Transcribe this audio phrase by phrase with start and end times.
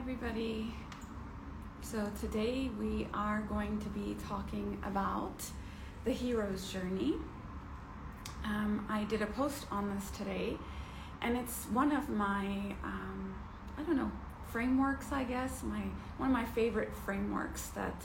[0.00, 0.72] everybody.
[1.82, 5.44] So, today we are going to be talking about
[6.06, 7.16] the hero's journey.
[8.42, 10.56] Um, I did a post on this today,
[11.20, 12.46] and it's one of my,
[12.82, 13.34] um,
[13.76, 14.10] I don't know,
[14.50, 15.82] frameworks, I guess, my
[16.16, 18.02] one of my favorite frameworks that,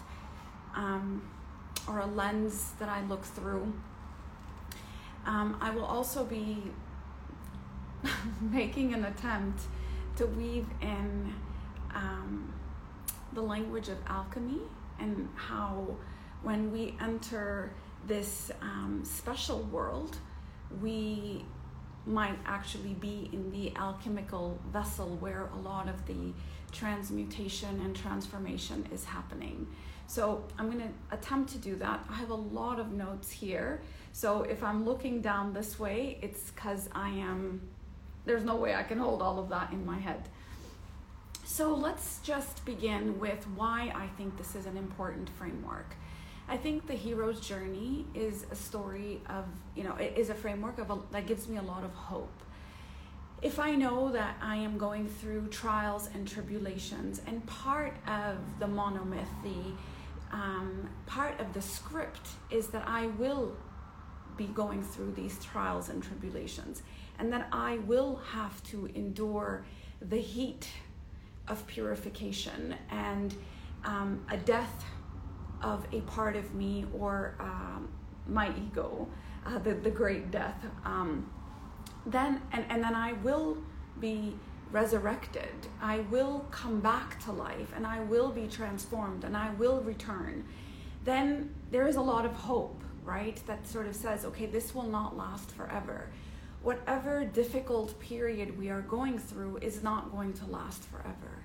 [0.75, 1.21] um,
[1.88, 3.71] or a lens that I look through.
[5.25, 6.62] Um, I will also be
[8.41, 9.62] making an attempt
[10.17, 11.34] to weave in
[11.95, 12.54] um,
[13.34, 14.62] the language of alchemy
[14.99, 15.95] and how
[16.44, 17.72] when we enter
[18.05, 20.17] this um, special world,
[20.81, 21.44] we
[22.05, 26.34] might actually be in the alchemical vessel where a lot of the
[26.72, 29.67] transmutation and transformation is happening.
[30.08, 32.05] So I'm going to attempt to do that.
[32.09, 33.81] I have a lot of notes here.
[34.12, 37.62] So if I'm looking down this way, it's because I am,
[38.25, 40.30] there's no way I can hold all of that in my head.
[41.47, 45.95] So let's just begin with why I think this is an important framework.
[46.49, 50.79] I think the hero's journey is a story of, you know, it is a framework
[50.79, 52.41] of a, that gives me a lot of hope.
[53.43, 58.66] If I know that I am going through trials and tribulations, and part of the
[58.66, 63.55] monomyth, the um, part of the script is that I will
[64.35, 66.81] be going through these trials and tribulations,
[67.19, 69.63] and that I will have to endure
[70.01, 70.67] the heat
[71.47, 73.35] of purification and
[73.83, 74.85] um, a death
[75.61, 77.89] of a part of me or um,
[78.27, 79.07] my ego,
[79.45, 81.29] uh, the, the great death, um,
[82.05, 83.57] then and, and then I will
[83.99, 84.35] be
[84.71, 85.53] resurrected.
[85.81, 90.45] I will come back to life and I will be transformed and I will return.
[91.03, 93.39] Then there is a lot of hope, right?
[93.47, 96.09] That sort of says, okay, this will not last forever.
[96.66, 101.44] Whatever difficult period we are going through is not going to last forever.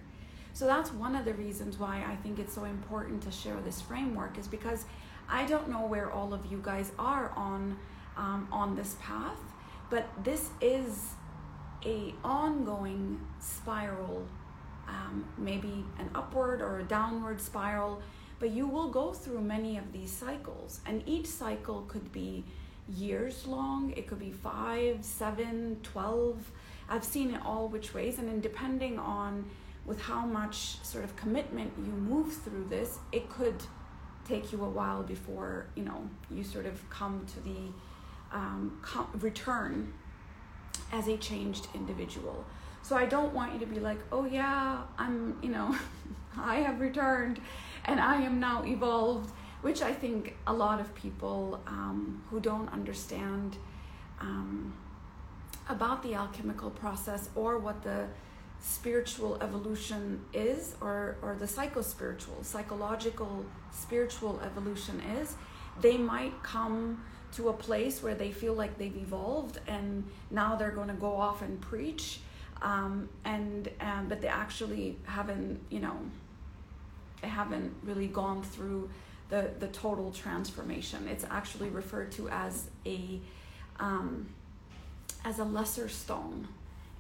[0.55, 3.83] So that's one of the reasons why I think it's so important to share this
[3.83, 4.87] framework is because
[5.29, 7.77] I don't know where all of you guys are on
[8.17, 9.39] um, on this path,
[9.91, 11.11] but this is
[11.85, 14.27] a ongoing spiral,
[14.89, 18.01] um, maybe an upward or a downward spiral,
[18.39, 22.43] but you will go through many of these cycles, and each cycle could be
[22.97, 23.93] years long.
[23.97, 26.51] It could be five, seven, twelve.
[26.89, 29.45] I've seen it all which ways, and then depending on
[29.87, 33.63] with how much sort of commitment you move through this, it could
[34.29, 37.73] take you a while before you know you sort of come to the
[38.33, 39.93] um, com- return
[40.93, 42.45] as a changed individual.
[42.83, 45.77] So I don't want you to be like, oh yeah, I'm you know,
[46.39, 47.41] I have returned,
[47.85, 52.73] and I am now evolved, which I think a lot of people um, who don't
[52.73, 53.57] understand
[54.21, 54.73] um,
[55.69, 58.07] about the alchemical process or what the
[58.61, 65.35] spiritual evolution is or or the psychospiritual psychological spiritual evolution is
[65.81, 70.73] they might come to a place where they feel like they've evolved and now they're
[70.73, 72.21] going to go off and preach
[72.61, 75.97] um, and um, but they actually haven't you know
[77.23, 78.91] they haven't really gone through
[79.31, 83.21] the the total transformation it's actually referred to as a
[83.79, 84.29] um,
[85.25, 86.47] as a lesser stone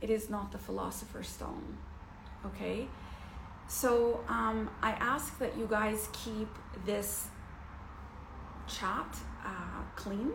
[0.00, 1.76] it is not the philosopher's stone.
[2.46, 2.86] Okay?
[3.68, 6.48] So um, I ask that you guys keep
[6.86, 7.28] this
[8.66, 10.32] chat uh, clean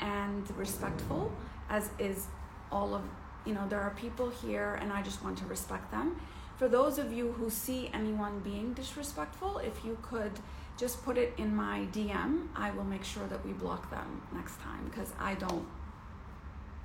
[0.00, 1.32] and respectful,
[1.68, 2.26] as is
[2.72, 3.02] all of,
[3.46, 6.20] you know, there are people here and I just want to respect them.
[6.60, 10.32] For those of you who see anyone being disrespectful, if you could
[10.76, 14.60] just put it in my DM, I will make sure that we block them next
[14.60, 15.66] time because I don't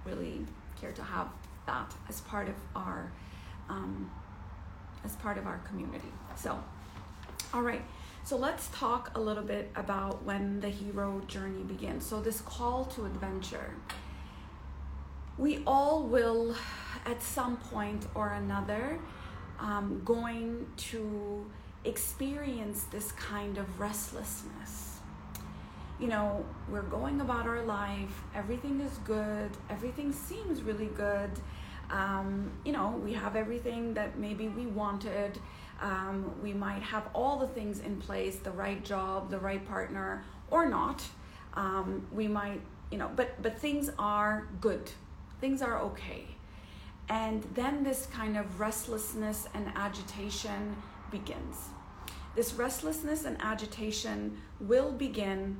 [0.06, 0.46] really
[0.80, 1.28] care to have
[1.66, 3.12] that as part of our
[3.68, 4.09] um,
[5.03, 6.13] as part of our community.
[6.38, 6.57] So,
[7.53, 7.81] all right.
[8.24, 12.06] So let's talk a little bit about when the hero journey begins.
[12.06, 13.74] So this call to adventure.
[15.38, 16.56] We all will,
[17.06, 19.00] at some point or another,
[19.60, 21.46] um, going to
[21.84, 24.96] experience this kind of restlessness
[26.00, 31.31] you know, we're going about our life, everything is good, everything seems really good.
[31.90, 35.40] Um, you know, we have everything that maybe we wanted.
[35.81, 40.24] Um, we might have all the things in place the right job, the right partner,
[40.50, 41.04] or not.
[41.54, 42.62] Um, we might,
[42.92, 44.92] you know, but, but things are good,
[45.40, 46.34] things are okay.
[47.10, 50.75] And then this kind of restlessness and agitation
[51.12, 51.69] begins.
[52.36, 55.57] This restlessness and agitation will begin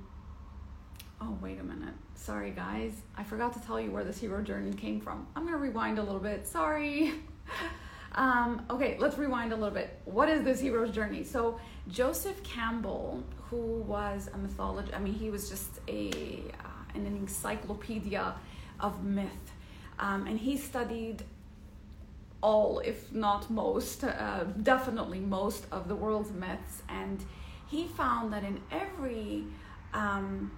[1.22, 1.94] Oh, wait a minute.
[2.14, 2.92] Sorry, guys.
[3.16, 5.26] I forgot to tell you where this hero journey came from.
[5.36, 6.46] I'm going to rewind a little bit.
[6.46, 7.14] Sorry.
[8.18, 10.00] Um, okay, let's rewind a little bit.
[10.06, 11.24] What is this hero's journey?
[11.26, 11.60] So
[11.90, 18.34] Joseph Campbell, who was a mythologist, I mean, he was just a uh, an encyclopedia
[18.80, 19.52] of myth,
[20.00, 21.24] um, and he studied
[22.46, 27.18] all, if not most, uh, definitely most of the world's myths, and
[27.68, 29.44] he found that in every
[29.94, 30.52] um,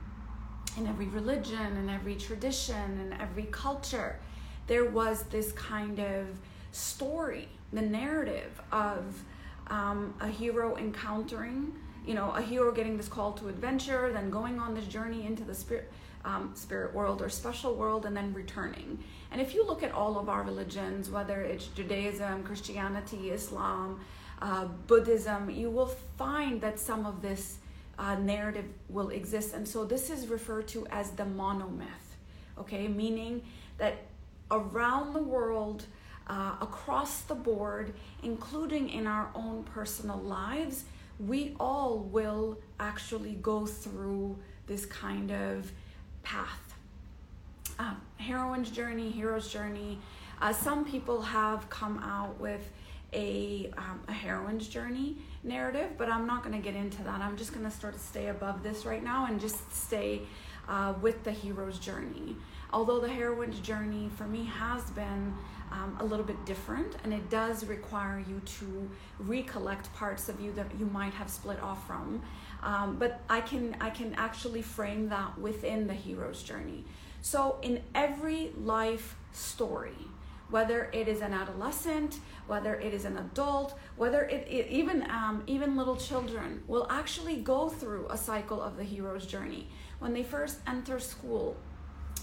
[0.77, 4.19] in every religion, in every tradition, in every culture,
[4.67, 6.27] there was this kind of
[6.71, 9.23] story, the narrative of
[9.67, 11.73] um, a hero encountering,
[12.05, 15.43] you know, a hero getting this call to adventure, then going on this journey into
[15.43, 15.91] the spirit.
[16.31, 18.89] Um, spirit world or special world and then returning.
[19.31, 23.89] And if you look at all of our religions, whether it's Judaism, Christianity, Islam,
[24.41, 27.43] uh, Buddhism, you will find that some of this
[27.97, 29.53] uh, narrative will exist.
[29.57, 32.07] And so this is referred to as the monomyth,
[32.61, 33.33] okay, meaning
[33.77, 33.95] that
[34.51, 35.79] around the world,
[36.27, 40.83] uh, across the board, including in our own personal lives,
[41.19, 44.37] we all will actually go through
[44.67, 45.71] this kind of
[46.27, 46.75] path.
[47.79, 49.97] Uh, heroine's journey, hero's journey.
[50.41, 52.69] Uh, some people have come out with
[53.13, 57.21] a, um, a heroine's journey narrative, but I'm not going to get into that.
[57.21, 60.23] I'm just going to sort of stay above this right now and just stay
[60.67, 62.35] uh, with the hero's journey.
[62.73, 65.33] Although the heroine's journey for me has been
[65.71, 68.89] um, a little bit different, and it does require you to
[69.19, 72.21] recollect parts of you that you might have split off from.
[72.67, 76.83] Um, but I can I can actually frame that within the hero's journey.
[77.21, 80.01] So in every life story,
[80.49, 85.43] whether it is an adolescent, whether it is an adult, whether it, it even um,
[85.47, 89.69] even little children will actually go through a cycle of the hero's journey.
[89.99, 91.55] When they first enter school,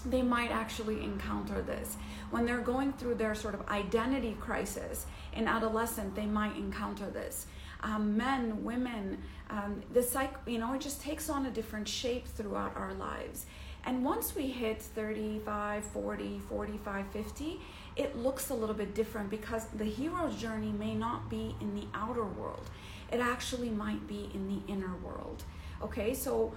[0.04, 1.96] they might actually encounter this.
[2.30, 7.46] When they're going through their sort of identity crisis in adolescent, they might encounter this.
[7.82, 12.26] Um, men, women, um, the cycle, you know, it just takes on a different shape
[12.26, 13.46] throughout our lives.
[13.86, 17.60] And once we hit 35, 40, 45, 50,
[17.96, 21.86] it looks a little bit different because the hero's journey may not be in the
[21.92, 22.70] outer world.
[23.12, 25.44] It actually might be in the inner world.
[25.82, 26.54] Okay, so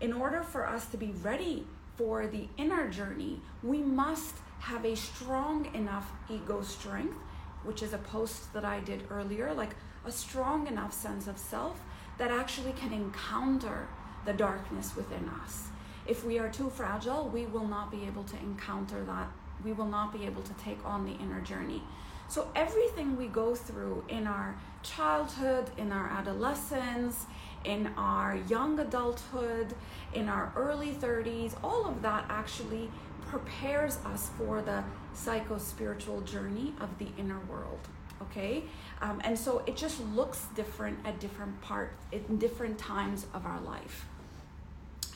[0.00, 1.66] in order for us to be ready
[1.96, 7.16] for the inner journey, we must have a strong enough ego strength,
[7.64, 9.74] which is a post that I did earlier, like
[10.06, 11.80] a strong enough sense of self
[12.20, 13.88] that actually can encounter
[14.26, 15.68] the darkness within us.
[16.06, 19.28] If we are too fragile, we will not be able to encounter that
[19.64, 21.82] we will not be able to take on the inner journey.
[22.28, 27.24] So, everything we go through in our childhood, in our adolescence,
[27.64, 29.74] in our young adulthood,
[30.12, 32.90] in our early 30s, all of that actually
[33.28, 34.84] prepares us for the
[35.14, 37.88] psycho spiritual journey of the inner world.
[38.22, 38.64] Okay?
[39.00, 43.60] Um, and so it just looks different at different parts, in different times of our
[43.60, 44.06] life.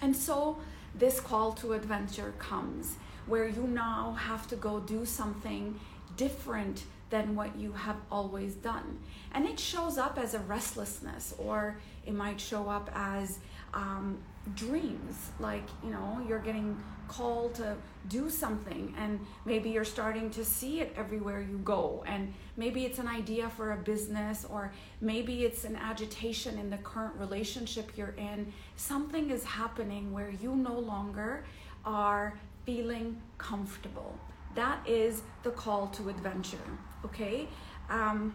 [0.00, 0.58] And so
[0.94, 2.96] this call to adventure comes
[3.26, 5.78] where you now have to go do something
[6.16, 8.98] different than what you have always done.
[9.32, 11.76] And it shows up as a restlessness, or
[12.06, 13.38] it might show up as
[13.72, 14.18] um,
[14.54, 16.76] dreams, like, you know, you're getting
[17.08, 17.76] called to
[18.08, 22.04] do something, and maybe you're starting to see it everywhere you go.
[22.06, 26.78] And maybe it's an idea for a business, or maybe it's an agitation in the
[26.78, 28.52] current relationship you're in.
[28.76, 31.44] Something is happening where you no longer
[31.84, 34.18] are feeling comfortable.
[34.54, 36.58] That is the call to adventure,
[37.04, 37.48] okay?
[37.90, 38.34] Um,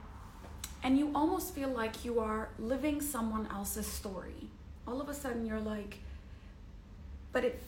[0.83, 4.49] and you almost feel like you are living someone else's story.
[4.87, 5.97] All of a sudden, you're like,
[7.31, 7.61] but it,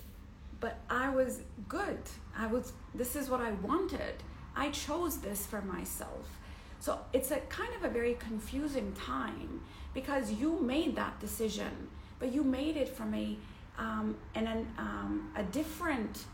[0.61, 1.99] but I was good.
[2.37, 2.71] I was.
[2.95, 4.23] This is what I wanted.
[4.55, 6.39] I chose this for myself.
[6.79, 9.61] So it's a kind of a very confusing time
[9.93, 11.89] because you made that decision,
[12.19, 13.37] but you made it from a
[13.77, 16.25] um, and an, um, a different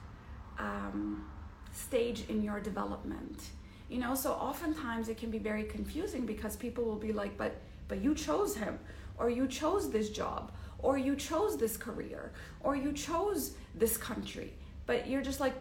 [0.59, 1.25] um,
[1.71, 3.49] stage in your development
[3.89, 7.61] you know so oftentimes it can be very confusing because people will be like but
[7.87, 8.79] but you chose him
[9.17, 12.31] or you chose this job or you chose this career
[12.61, 14.53] or you chose this country.
[14.85, 15.55] But you're just like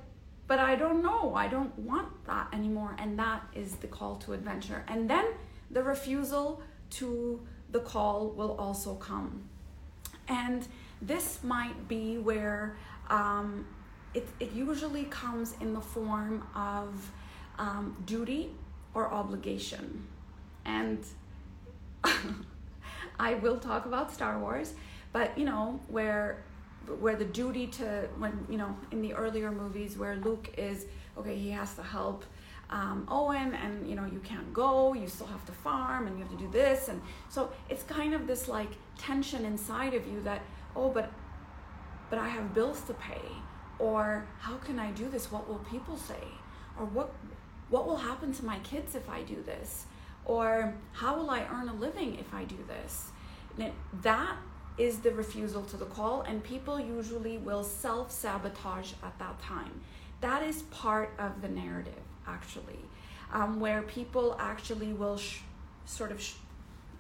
[0.48, 1.34] but i don't know.
[1.34, 2.94] I don't want that anymore.
[2.98, 4.84] And that is the call to adventure.
[4.88, 5.24] And then
[5.70, 9.48] the refusal to the call will also come.
[10.28, 10.66] And
[11.02, 12.76] this might be where
[13.10, 13.66] um,
[14.14, 17.10] it, it usually comes in the form of
[17.58, 18.50] um, duty
[18.94, 20.06] or obligation.
[20.64, 21.04] And
[23.18, 24.74] I will talk about Star Wars,
[25.16, 26.44] but you know, where
[27.00, 30.84] where the duty to when you know in the earlier movies where Luke is
[31.16, 32.22] okay, he has to help
[32.68, 34.92] um, Owen, and you know you can't go.
[34.92, 38.12] You still have to farm, and you have to do this, and so it's kind
[38.12, 40.42] of this like tension inside of you that
[40.76, 41.10] oh, but
[42.10, 43.26] but I have bills to pay,
[43.78, 45.32] or how can I do this?
[45.32, 46.24] What will people say?
[46.78, 47.14] Or what
[47.70, 49.86] what will happen to my kids if I do this?
[50.26, 53.12] Or how will I earn a living if I do this?
[53.58, 54.36] And that
[54.78, 59.80] is the refusal to the call, and people usually will self sabotage at that time.
[60.20, 61.94] That is part of the narrative,
[62.26, 62.78] actually,
[63.32, 65.40] um, where people actually will sh-
[65.84, 66.34] sort of, sh-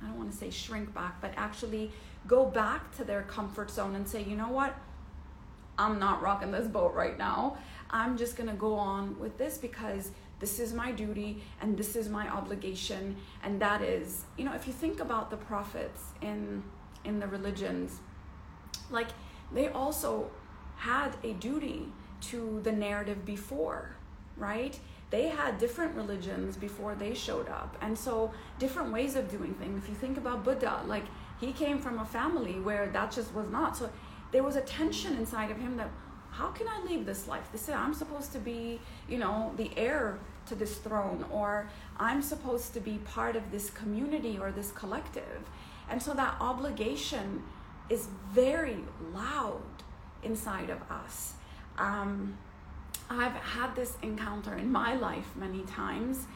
[0.02, 1.90] I don't want to say shrink back, but actually
[2.26, 4.74] go back to their comfort zone and say, you know what?
[5.78, 7.58] I'm not rocking this boat right now.
[7.90, 11.96] I'm just going to go on with this because this is my duty and this
[11.96, 16.62] is my obligation and that is you know if you think about the prophets in
[17.06, 18.00] in the religions
[18.90, 19.08] like
[19.52, 20.30] they also
[20.76, 21.88] had a duty
[22.20, 23.96] to the narrative before
[24.36, 24.78] right
[25.10, 29.82] they had different religions before they showed up and so different ways of doing things
[29.82, 31.04] if you think about buddha like
[31.40, 33.90] he came from a family where that just was not so
[34.32, 35.88] there was a tension inside of him that
[36.36, 37.48] how can I leave this life?
[37.50, 42.20] This is, I'm supposed to be, you know, the heir to this throne, or I'm
[42.20, 45.48] supposed to be part of this community or this collective.
[45.90, 47.42] And so that obligation
[47.88, 48.78] is very
[49.14, 49.62] loud
[50.22, 51.34] inside of us.
[51.78, 52.36] Um,
[53.08, 56.26] I've had this encounter in my life many times,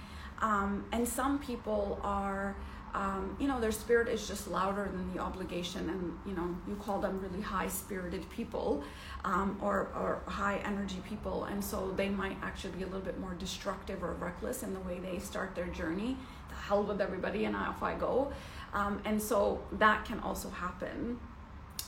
[0.41, 2.55] um, and some people are
[2.95, 6.75] um, you know, their spirit is just louder than the obligation, and you know, you
[6.77, 8.83] call them really high spirited people
[9.25, 13.21] um, or, or high energy people, and so they might actually be a little bit
[13.21, 16.17] more destructive or reckless in the way they start their journey.
[16.49, 18.33] The hell with everybody, and off I go.
[18.73, 21.19] Um, and so that can also happen.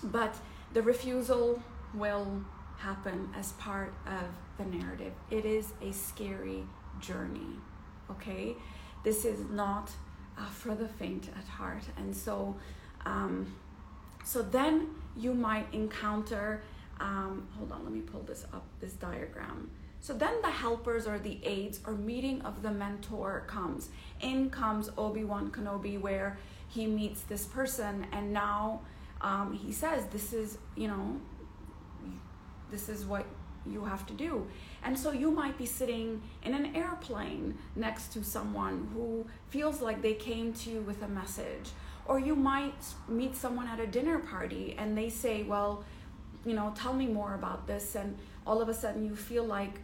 [0.02, 0.34] But
[0.72, 1.62] the refusal
[1.94, 2.42] will
[2.78, 4.24] happen as part of
[4.58, 5.12] the narrative.
[5.30, 6.64] It is a scary
[7.00, 7.56] journey,
[8.10, 8.56] okay?
[9.04, 9.90] This is not
[10.38, 11.84] uh, for the faint at heart.
[11.96, 12.56] And so,
[13.06, 13.54] um,
[14.24, 16.62] so then you might encounter.
[17.00, 18.64] Um, hold on, let me pull this up.
[18.80, 19.70] This diagram.
[20.00, 23.90] So then the helpers or the aides or meeting of the mentor comes.
[24.20, 26.38] In comes Obi Wan Kenobi, where
[26.72, 28.80] he meets this person, and now
[29.20, 31.20] um, he says, "This is, you know,
[32.70, 33.26] this is what
[33.66, 34.46] you have to do.
[34.82, 40.02] And so you might be sitting in an airplane next to someone who feels like
[40.02, 41.70] they came to you with a message.
[42.06, 45.84] Or you might meet someone at a dinner party and they say, Well,
[46.44, 47.94] you know, tell me more about this.
[47.94, 49.80] And all of a sudden you feel like,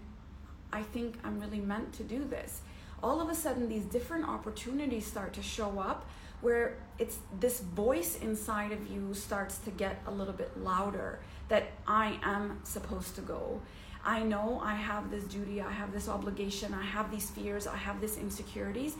[0.73, 2.62] I think I'm really meant to do this.
[3.00, 6.09] All of a sudden, these different opportunities start to show up
[6.40, 11.71] where it's this voice inside of you starts to get a little bit louder that
[11.87, 13.61] I am supposed to go.
[14.04, 17.76] I know I have this duty, I have this obligation, I have these fears, I
[17.76, 18.97] have these insecurities,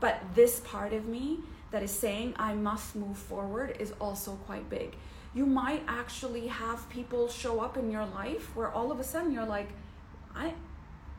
[0.00, 1.40] but this part of me
[1.70, 4.96] that is saying I must move forward is also quite big.
[5.34, 9.32] You might actually have people show up in your life where all of a sudden
[9.32, 9.68] you're like,
[10.34, 10.54] I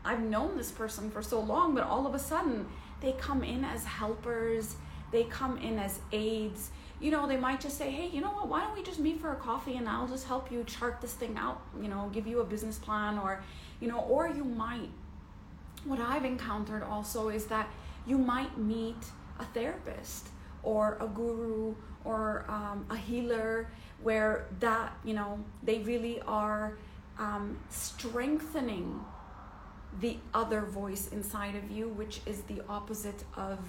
[0.04, 2.68] I've known this person for so long, but all of a sudden
[3.02, 4.76] they come in as helpers,
[5.12, 8.48] they come in as aides, you know, they might just say, hey, you know what,
[8.48, 11.14] why don't we just meet for a coffee and I'll just help you chart this
[11.14, 13.42] thing out, you know, give you a business plan or,
[13.80, 14.90] you know, or you might,
[15.86, 17.70] what I've encountered also is that
[18.06, 18.98] you might meet
[19.40, 20.28] a therapist
[20.62, 21.74] or a guru
[22.04, 26.78] or um, a healer where that, you know, they really are
[27.18, 29.00] um, strengthening
[30.02, 33.60] the other voice inside of you, which is the opposite of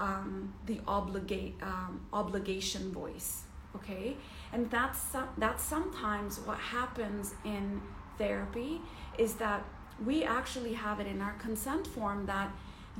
[0.00, 3.44] um, the obligate um, obligation voice
[3.76, 4.16] okay?
[4.52, 5.04] And that's
[5.38, 7.80] that's sometimes what happens in
[8.18, 8.80] therapy
[9.18, 9.64] is that
[10.04, 12.50] we actually have it in our consent form that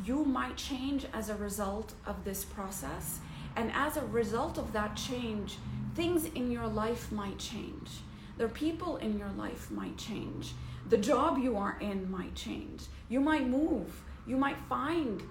[0.04, 3.20] you might change as a result of this process.
[3.56, 5.58] And as a result of that change
[5.94, 7.90] things in your life might change.
[8.38, 10.52] The people in your life might change.
[10.88, 12.84] The job you are in might change.
[13.08, 14.02] You might move.
[14.26, 15.22] You might find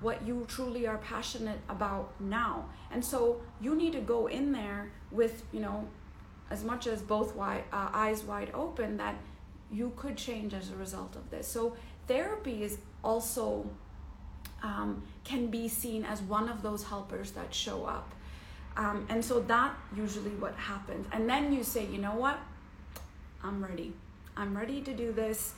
[0.00, 2.66] what you truly are passionate about now.
[2.90, 5.88] And so you need to go in there with, you know,
[6.50, 9.16] as much as both wide, uh, eyes wide open that
[9.70, 11.46] you could change as a result of this.
[11.46, 11.76] So
[12.06, 13.68] therapy is also
[14.62, 18.14] um, can be seen as one of those helpers that show up.
[18.76, 21.06] Um, and so that usually what happens.
[21.12, 22.38] And then you say, you know what?
[23.42, 23.92] I'm ready.
[24.36, 25.54] I'm ready to do this.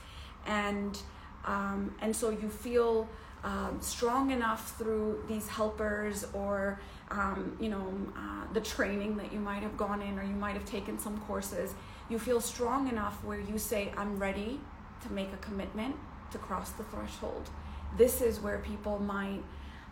[0.46, 0.98] And
[1.44, 3.08] um, and so you feel
[3.44, 6.80] um, strong enough through these helpers or
[7.10, 10.54] um, you know uh, the training that you might have gone in or you might
[10.54, 11.74] have taken some courses
[12.08, 14.60] you feel strong enough where you say i'm ready
[15.02, 15.96] to make a commitment
[16.30, 17.48] to cross the threshold.
[17.96, 19.42] This is where people might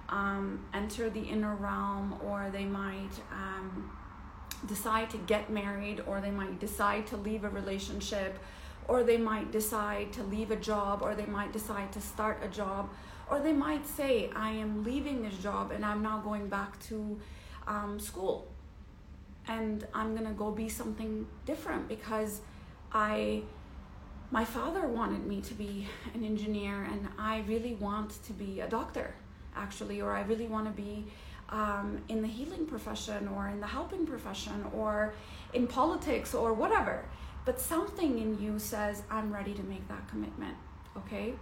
[0.08, 3.90] um, enter the inner realm or they might um,
[4.66, 8.38] decide to get married or they might decide to leave a relationship
[8.86, 12.48] or they might decide to leave a job or they might decide to start a
[12.48, 12.88] job
[13.30, 17.18] or they might say i am leaving this job and i'm now going back to
[17.66, 18.48] um, school.
[19.46, 22.40] And i'm to go be something different because
[22.92, 23.42] i
[24.30, 28.68] my father wanted me to be an engineer and i really want to be a
[28.68, 29.14] doctor
[29.56, 30.00] actually.
[30.00, 31.04] Or i really want to be
[31.50, 35.14] um, in the healing profession or in the helping profession or
[35.54, 37.06] in politics or whatever.
[37.46, 40.56] But something in you says i'm ready to make that commitment
[40.96, 41.34] okay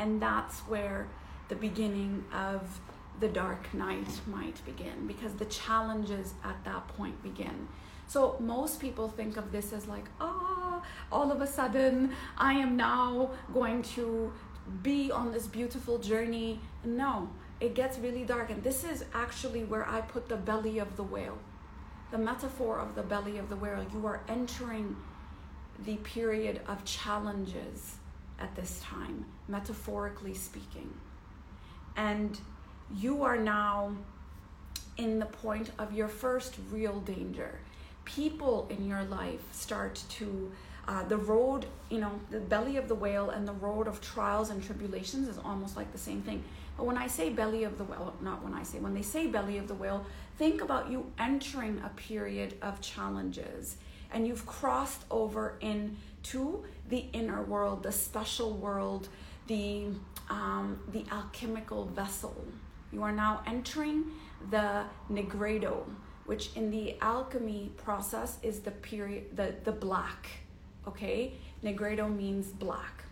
[0.00, 1.06] and that's where
[1.48, 2.80] the beginning of
[3.20, 7.68] the dark night might begin because the challenges at that point begin.
[8.06, 12.76] So most people think of this as like ah all of a sudden i am
[12.76, 14.32] now going to
[14.82, 16.60] be on this beautiful journey.
[16.84, 17.28] No
[17.60, 18.48] it gets really dark.
[18.48, 21.38] And this is actually where i put the belly of the whale.
[22.10, 24.96] The metaphor of the belly of the whale you are entering
[25.84, 27.99] the period of challenges
[28.40, 30.92] at this time, metaphorically speaking.
[31.96, 32.38] And
[32.96, 33.96] you are now
[34.96, 37.58] in the point of your first real danger.
[38.04, 40.50] People in your life start to,
[40.88, 44.50] uh, the road, you know, the belly of the whale and the road of trials
[44.50, 46.42] and tribulations is almost like the same thing.
[46.76, 49.26] But when I say belly of the whale, not when I say, when they say
[49.26, 50.04] belly of the whale,
[50.38, 53.76] think about you entering a period of challenges
[54.12, 59.08] and you've crossed over into the inner world, the special world,
[59.46, 59.86] the
[60.28, 62.36] um, the alchemical vessel.
[62.92, 64.04] You are now entering
[64.50, 65.84] the nigredo,
[66.26, 70.28] which in the alchemy process is the period the the black.
[70.86, 73.04] Okay, nigredo means black,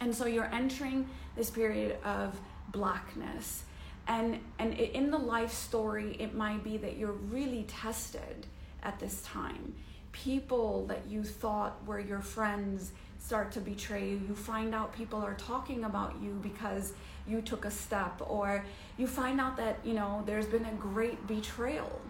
[0.00, 2.38] and so you're entering this period of
[2.70, 3.64] blackness.
[4.08, 8.46] And, and in the life story, it might be that you're really tested
[8.82, 9.74] at this time
[10.12, 14.20] people that you thought were your friends start to betray you.
[14.28, 16.92] You find out people are talking about you because
[17.26, 18.64] you took a step, or
[18.98, 22.00] you find out that, you know, there's been a great betrayal.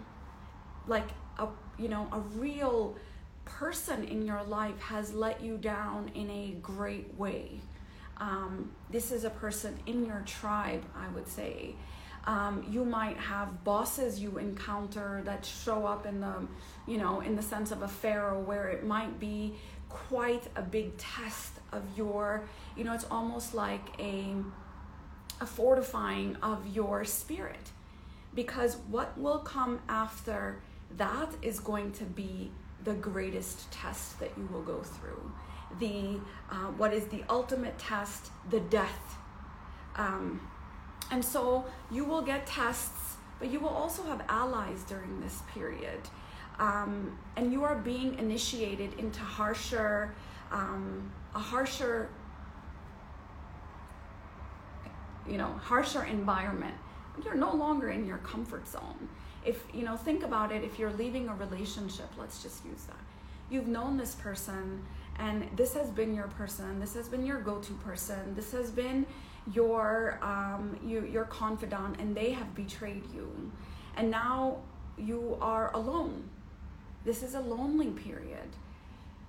[0.87, 2.95] Like a, you know, a real
[3.45, 7.61] person in your life has let you down in a great way.
[8.17, 11.75] Um, this is a person in your tribe, I would say.
[12.25, 16.47] Um, you might have bosses you encounter that show up in the
[16.87, 19.55] you know, in the sense of a pharaoh, where it might be
[19.89, 22.43] quite a big test of your,
[22.75, 24.35] you know, it's almost like a,
[25.39, 27.71] a fortifying of your spirit.
[28.33, 30.59] Because what will come after
[30.97, 32.51] that is going to be
[32.83, 35.31] the greatest test that you will go through.
[35.79, 36.19] The
[36.51, 38.31] uh, what is the ultimate test?
[38.49, 39.17] The death.
[39.95, 40.41] Um,
[41.13, 46.01] and so you will get tests, but you will also have allies during this period
[46.59, 50.13] um, and you are being initiated into harsher,
[50.51, 52.09] um, a harsher,
[55.27, 56.75] you know, harsher environment.
[57.23, 59.09] You're no longer in your comfort zone.
[59.45, 60.63] If you know, think about it.
[60.63, 62.97] If you're leaving a relationship, let's just use that.
[63.49, 64.83] You've known this person,
[65.19, 66.79] and this has been your person.
[66.79, 68.35] This has been your go-to person.
[68.35, 69.05] This has been
[69.51, 73.51] your um, you, your confidant, and they have betrayed you,
[73.97, 74.57] and now
[74.97, 76.29] you are alone
[77.05, 78.49] this is a lonely period.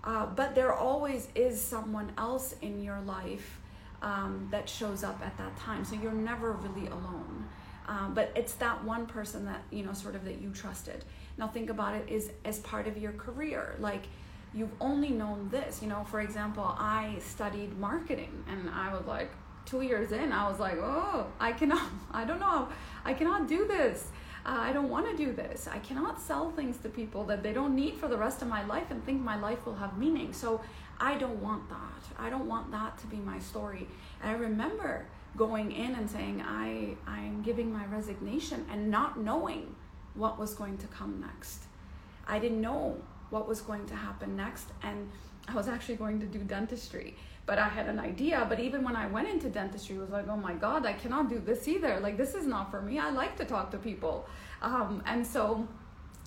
[0.02, 3.58] Uh, but there always is someone else in your life
[4.02, 5.84] um, that shows up at that time.
[5.84, 7.46] So you're never really alone.
[7.88, 11.04] Um, but it's that one person that, you know, sort of that you trusted.
[11.36, 13.76] Now think about it is as part of your career.
[13.78, 14.04] Like
[14.52, 19.30] you've only known this, you know, for example, I studied marketing and I was like,
[19.66, 22.68] two years in, I was like, oh, I cannot, I don't know,
[23.04, 24.08] I cannot do this
[24.46, 25.66] uh, I don't want to do this.
[25.66, 28.64] I cannot sell things to people that they don't need for the rest of my
[28.66, 30.32] life and think my life will have meaning.
[30.34, 30.60] So
[31.00, 32.18] I don't want that.
[32.18, 33.86] I don't want that to be my story.
[34.22, 39.74] And I remember going in and saying, I, I'm giving my resignation and not knowing
[40.14, 41.62] what was going to come next.
[42.28, 42.98] I didn't know
[43.30, 44.68] what was going to happen next.
[44.82, 45.10] And
[45.48, 48.46] I was actually going to do dentistry but I had an idea.
[48.48, 51.28] But even when I went into dentistry, it was like, oh my God, I cannot
[51.28, 52.00] do this either.
[52.00, 52.98] Like, this is not for me.
[52.98, 54.26] I like to talk to people.
[54.62, 55.66] Um, and so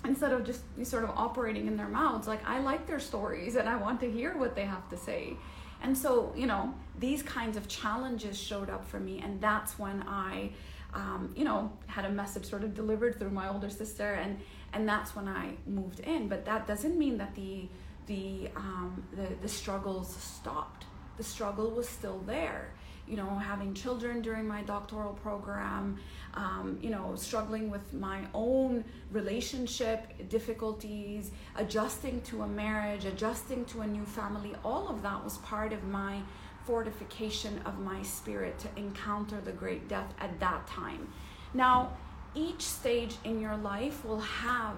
[0.05, 3.67] instead of just sort of operating in their mouths, like, I like their stories and
[3.67, 5.35] I want to hear what they have to say.
[5.81, 9.19] And so, you know, these kinds of challenges showed up for me.
[9.23, 10.51] And that's when I,
[10.93, 14.13] um, you know, had a message sort of delivered through my older sister.
[14.13, 14.39] And,
[14.73, 16.27] and that's when I moved in.
[16.27, 17.67] But that doesn't mean that the,
[18.05, 20.85] the, um, the, the struggles stopped
[21.17, 22.73] the struggle was still there.
[23.07, 25.97] you know, having children during my doctoral program,
[26.33, 33.81] um, you know, struggling with my own relationship difficulties, adjusting to a marriage, adjusting to
[33.81, 36.19] a new family, all of that was part of my
[36.65, 41.07] fortification of my spirit to encounter the great death at that time.
[41.53, 41.93] Now,
[42.35, 44.75] each stage in your life will have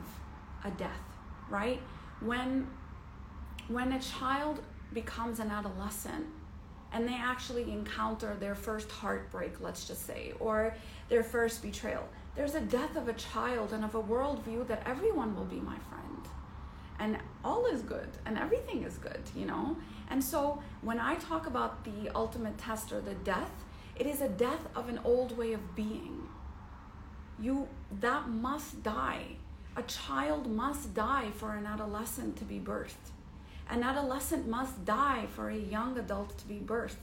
[0.63, 1.01] a death,
[1.49, 1.81] right?
[2.21, 2.67] When
[3.67, 4.61] when a child
[4.93, 6.25] becomes an adolescent
[6.91, 10.73] and they actually encounter their first heartbreak, let's just say, or
[11.07, 15.35] their first betrayal, there's a death of a child and of a worldview that everyone
[15.35, 16.05] will be my friend.
[16.99, 19.77] And all is good and everything is good, you know?
[20.09, 23.51] And so when I talk about the ultimate test or the death,
[23.95, 26.27] it is a death of an old way of being.
[27.39, 27.67] You
[27.99, 29.37] that must die.
[29.75, 33.11] A child must die for an adolescent to be birthed.
[33.69, 36.97] An adolescent must die for a young adult to be birthed.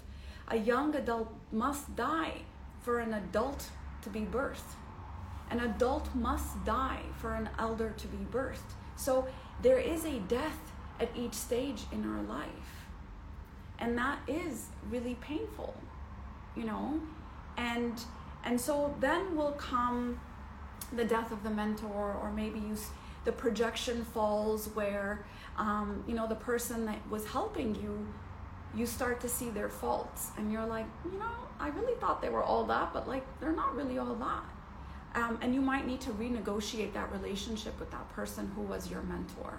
[0.49, 2.43] A young adult must die
[2.81, 3.71] for an adult
[4.03, 4.75] to be birthed.
[5.51, 8.75] An adult must die for an elder to be birthed.
[8.97, 9.29] So
[9.63, 10.59] there is a death
[10.99, 12.87] at each stage in our life.
[13.79, 15.75] And that is really painful,
[16.57, 17.01] you know?
[17.57, 18.01] And
[18.45, 20.21] and so then will come
[20.93, 22.77] the death of the mentor or maybe you
[23.27, 25.27] the projection falls where
[25.59, 28.07] um, you know the person that was helping you
[28.75, 30.31] you start to see their faults.
[30.39, 33.53] And you're like you know i really thought they were all that but like they're
[33.65, 34.45] not really all that.
[35.21, 39.01] Um, and you might need to renegotiate that relationship with that person who was your
[39.03, 39.59] mentor.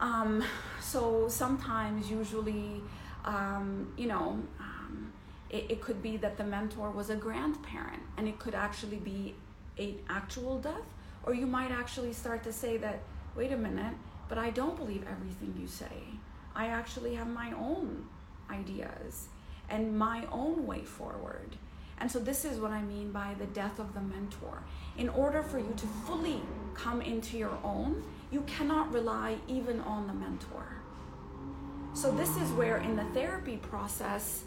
[0.00, 0.42] Um,
[0.80, 2.82] so sometimes usually
[3.24, 5.12] um, you know um,
[5.48, 9.34] it, it could be that the mentor was a grandparent and it could actually be
[9.78, 10.88] an actual death
[11.24, 13.00] or you might actually start to say that
[13.36, 13.94] wait a minute
[14.32, 16.04] but I don't believe everything you say.
[16.54, 18.06] I actually have my own
[18.50, 19.28] ideas
[19.68, 21.56] and my own way forward.
[21.98, 24.62] And so, this is what I mean by the death of the mentor.
[24.96, 26.40] In order for you to fully
[26.72, 30.78] come into your own, you cannot rely even on the mentor.
[31.92, 34.44] So, this is where in the therapy process,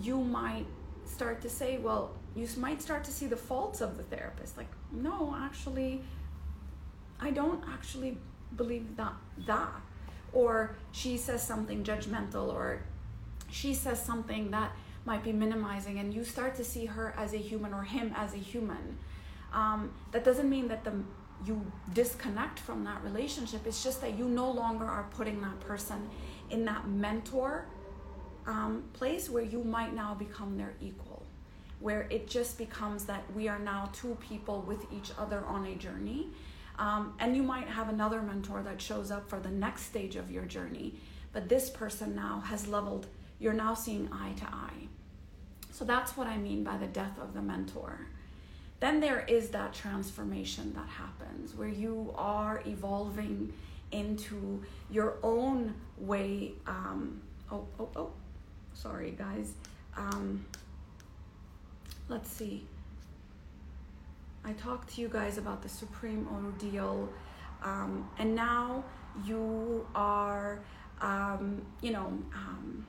[0.00, 0.66] you might
[1.04, 4.56] start to say, well, you might start to see the faults of the therapist.
[4.56, 6.02] Like, no, actually,
[7.20, 8.18] I don't actually
[8.56, 9.12] believe that
[9.46, 9.72] that.
[10.32, 12.82] Or she says something judgmental or
[13.50, 14.72] she says something that
[15.04, 18.34] might be minimizing and you start to see her as a human or him as
[18.34, 18.98] a human.
[19.52, 20.92] Um, that doesn't mean that the
[21.46, 23.66] you disconnect from that relationship.
[23.66, 26.08] It's just that you no longer are putting that person
[26.50, 27.66] in that mentor
[28.46, 31.24] um, place where you might now become their equal.
[31.80, 35.76] Where it just becomes that we are now two people with each other on a
[35.76, 36.28] journey
[36.78, 40.30] um, and you might have another mentor that shows up for the next stage of
[40.30, 40.94] your journey,
[41.32, 43.06] but this person now has leveled,
[43.38, 44.88] you're now seeing eye to eye.
[45.72, 48.06] So that's what I mean by the death of the mentor.
[48.80, 53.52] Then there is that transformation that happens where you are evolving
[53.90, 56.52] into your own way.
[56.66, 58.12] Um, oh, oh, oh,
[58.74, 59.52] sorry, guys.
[59.96, 60.44] Um,
[62.08, 62.66] let's see.
[64.44, 67.08] I talked to you guys about the supreme ordeal,
[67.62, 68.84] um, and now
[69.24, 70.60] you are,
[71.00, 72.86] um, you know, um,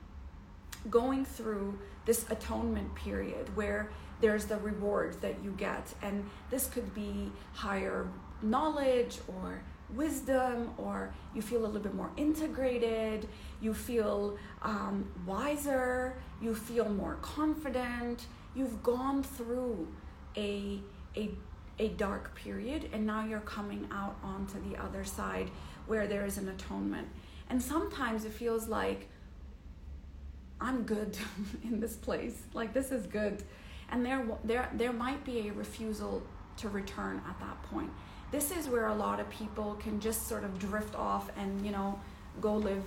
[0.88, 6.94] going through this atonement period where there's the rewards that you get, and this could
[6.94, 8.06] be higher
[8.42, 9.62] knowledge or
[9.94, 13.28] wisdom, or you feel a little bit more integrated,
[13.60, 18.26] you feel um, wiser, you feel more confident.
[18.54, 19.88] You've gone through
[20.36, 20.80] a
[21.16, 21.30] a
[21.78, 25.50] a dark period and now you're coming out onto the other side
[25.86, 27.08] where there is an atonement.
[27.48, 29.08] And sometimes it feels like
[30.60, 31.16] I'm good
[31.64, 32.42] in this place.
[32.52, 33.42] Like this is good.
[33.90, 36.22] And there there there might be a refusal
[36.58, 37.90] to return at that point.
[38.30, 41.72] This is where a lot of people can just sort of drift off and, you
[41.72, 41.98] know,
[42.40, 42.84] go live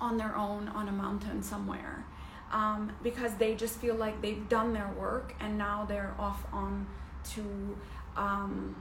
[0.00, 2.04] on their own on a mountain somewhere
[2.52, 6.86] um, because they just feel like they've done their work and now they're off on
[7.32, 7.76] to
[8.16, 8.74] um,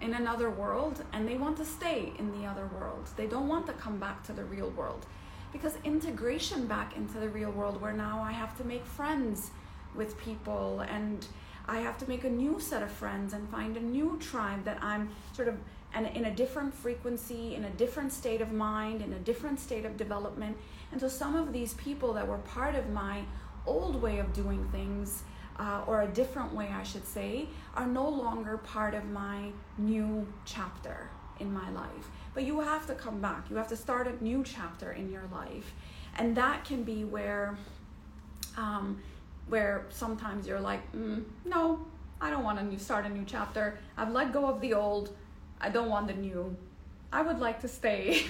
[0.00, 3.08] in another world and they want to stay in the other world.
[3.16, 5.06] They don't want to come back to the real world
[5.52, 9.50] because integration back into the real world where now I have to make friends
[9.94, 11.26] with people and
[11.68, 14.78] I have to make a new set of friends and find a new tribe that
[14.82, 15.56] I'm sort of
[15.94, 19.86] and in a different frequency, in a different state of mind, in a different state
[19.86, 20.56] of development.
[20.96, 23.20] And so some of these people that were part of my
[23.66, 25.24] old way of doing things,
[25.58, 30.26] uh, or a different way, I should say, are no longer part of my new
[30.46, 32.08] chapter in my life.
[32.32, 33.50] But you have to come back.
[33.50, 35.74] You have to start a new chapter in your life.
[36.18, 37.58] and that can be where
[38.56, 39.02] um,
[39.48, 41.84] where sometimes you're like mm, no
[42.22, 45.14] i don't want to start a new chapter i've let go of the old
[45.60, 46.56] i don't want the new
[47.12, 48.24] i would like to stay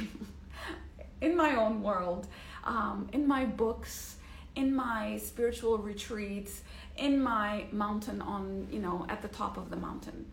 [1.21, 2.27] in my own world
[2.67, 4.17] um, in my books
[4.57, 6.63] in my spiritual retreats
[6.97, 10.27] in my mountain on you know at the top of the mountain.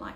[0.00, 0.14] Like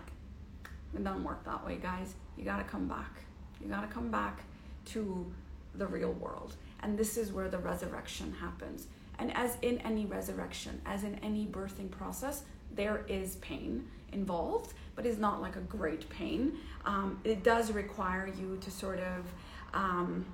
[0.94, 2.14] it doesn't work that way guys.
[2.36, 3.20] You got to come back.
[3.60, 4.40] You got to come back
[4.86, 5.30] to
[5.74, 6.56] the real world.
[6.82, 8.86] And this is where the resurrection happens.
[9.18, 15.04] And as in any resurrection as in any birthing process there is pain involved but
[15.04, 16.54] it's not like a great pain.
[16.84, 19.24] Um, it does require you to sort of
[19.72, 20.26] um,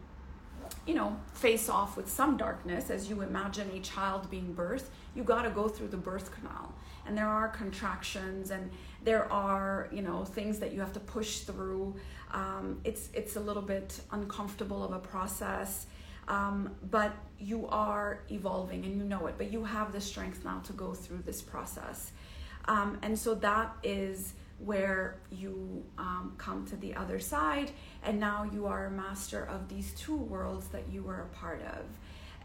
[0.87, 5.25] you know, face off with some darkness as you imagine a child being birthed, you
[5.25, 6.73] got to go through the birth canal.
[7.07, 8.71] And there are contractions and
[9.03, 11.97] there are, you know, things that you have to push through.
[12.33, 15.87] Um, it's, it's a little bit uncomfortable of a process,
[16.29, 20.61] um, but you are evolving and you know it, but you have the strength now
[20.67, 22.13] to go through this process.
[22.67, 27.71] Um, and so that is where you um, come to the other side
[28.03, 31.63] and now you are a master of these two worlds that you were a part
[31.63, 31.85] of.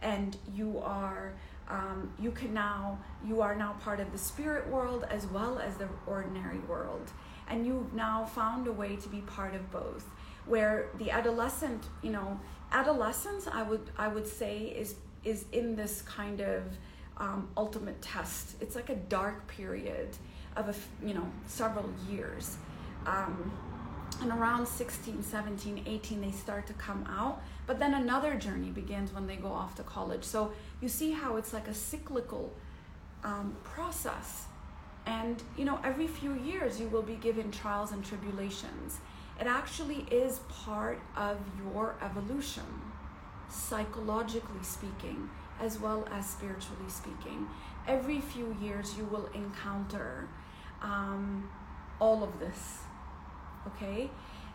[0.01, 1.33] And you are
[1.69, 5.77] um, you can now you are now part of the spirit world as well as
[5.77, 7.11] the ordinary world.
[7.47, 10.05] And you've now found a way to be part of both
[10.47, 12.39] where the adolescent you know
[12.71, 16.63] adolescence i would i would say is is in this kind of
[17.17, 18.55] um, ultimate test.
[18.61, 20.09] It's like a dark period
[20.55, 22.57] of a you know several years.
[23.05, 23.51] Um,
[24.21, 29.13] and around 16 17 18 they start to come out but then another journey begins
[29.13, 30.23] when they go off to college.
[30.23, 32.53] So you see how it's like a cyclical
[33.23, 34.45] um, process.
[35.05, 38.99] And you know every few years you will be given trials and tribulations.
[39.39, 42.63] It actually is part of your evolution
[43.49, 47.47] psychologically speaking as well as spiritually speaking
[47.87, 50.27] every few years you will encounter
[50.81, 51.49] um,
[51.99, 52.79] all of this
[53.67, 54.09] okay?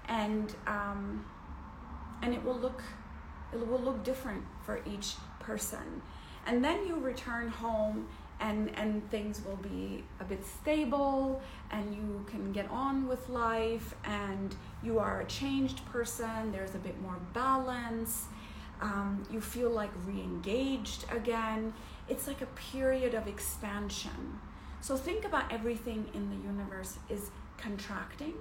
[0.08, 1.24] And um,
[2.22, 2.82] and it will look
[3.52, 6.02] it will look different for each person.
[6.46, 8.06] And then you return home
[8.40, 13.94] and and things will be a bit stable and you can get on with life
[14.04, 18.26] and you are a changed person there's a bit more balance.
[18.78, 21.72] Um, you feel like re-engaged again
[22.08, 24.40] it's like a period of expansion
[24.80, 28.34] so think about everything in the universe is contracting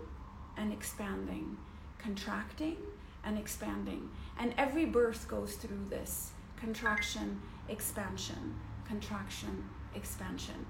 [0.57, 1.57] and expanding,
[1.97, 2.77] contracting
[3.23, 4.09] and expanding.
[4.37, 8.55] And every birth goes through this contraction, expansion,
[8.87, 10.65] contraction, expansion,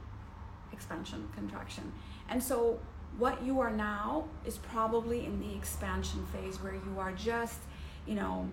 [0.72, 1.92] expansion, contraction.
[2.30, 2.80] And so
[3.18, 7.60] what you are now is probably in the expansion phase where you are just,
[8.06, 8.50] you know,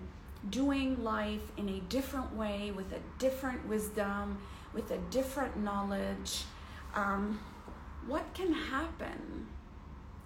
[0.49, 4.37] doing life in a different way with a different wisdom,
[4.73, 6.43] with a different knowledge
[6.93, 7.39] um,
[8.05, 9.47] what can happen,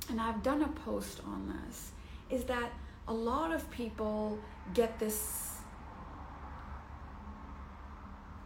[0.09, 1.91] and I've done a post on this,
[2.29, 2.71] is that
[3.07, 4.37] a lot of people
[4.73, 5.53] get this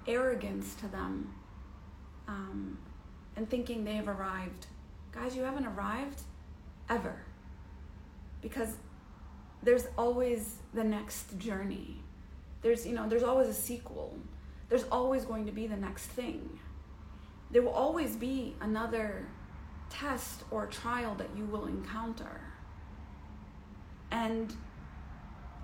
[0.08, 1.34] arrogance to them
[2.28, 2.78] um,
[3.36, 4.68] and thinking they have arrived.
[5.12, 6.22] Guys, you haven't arrived
[6.90, 7.24] ever
[8.42, 8.76] because
[9.64, 11.98] there's always the next journey.
[12.62, 14.18] There's, you know, there's always a sequel.
[14.70, 16.60] There's always going to be the next thing
[17.52, 19.26] there will always be another
[19.90, 22.42] test or trial that you will encounter.
[24.10, 24.54] And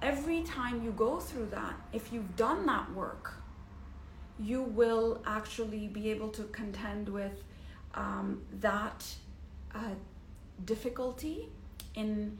[0.01, 3.33] every time you go through that, if you've done that work,
[4.39, 7.43] you will actually be able to contend with
[7.95, 9.05] um, that
[9.73, 9.79] uh,
[10.65, 11.49] difficulty
[11.95, 12.37] in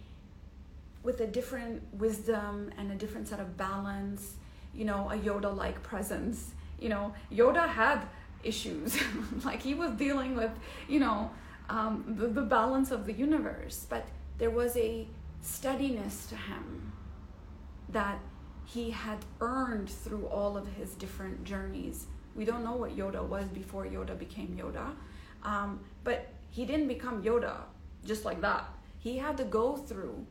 [1.07, 4.23] with a different wisdom and a different set of balance
[4.79, 6.37] you know a yoda like presence
[6.83, 7.99] you know yoda had
[8.43, 8.97] issues.
[9.45, 10.51] like he was dealing with,
[10.87, 11.29] you know,
[11.69, 13.85] um, the, the balance of the universe.
[13.89, 15.07] But there was a
[15.41, 16.93] steadiness to him
[17.89, 18.19] that
[18.65, 22.07] he had earned through all of his different journeys.
[22.35, 24.93] We don't know what Yoda was before Yoda became Yoda,
[25.43, 27.55] um, but he didn't become Yoda
[28.05, 28.67] just like that.
[28.99, 30.25] He had to go through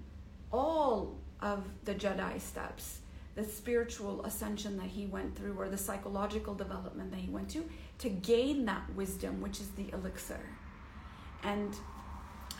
[0.52, 3.00] all of the Jedi steps,
[3.34, 7.68] the spiritual ascension that he went through, or the psychological development that he went to
[7.98, 10.40] to gain that wisdom, which is the elixir.
[11.42, 11.74] And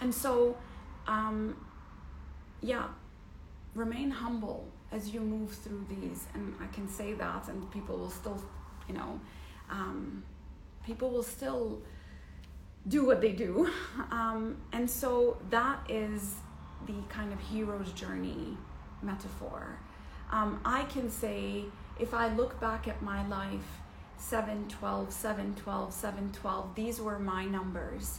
[0.01, 0.57] and so
[1.07, 1.57] um,
[2.61, 2.89] yeah,
[3.75, 6.27] remain humble as you move through these.
[6.35, 8.43] And I can say that, and people will still,
[8.89, 9.21] you know,
[9.71, 10.23] um,
[10.85, 11.81] people will still
[12.89, 13.71] do what they do.
[14.11, 16.37] Um, and so that is
[16.87, 18.57] the kind of hero's journey
[19.03, 19.79] metaphor.
[20.31, 21.65] um, I can say,
[21.99, 23.81] if I look back at my life,
[24.19, 28.19] 7 12, 7 12, 7 12, these were my numbers.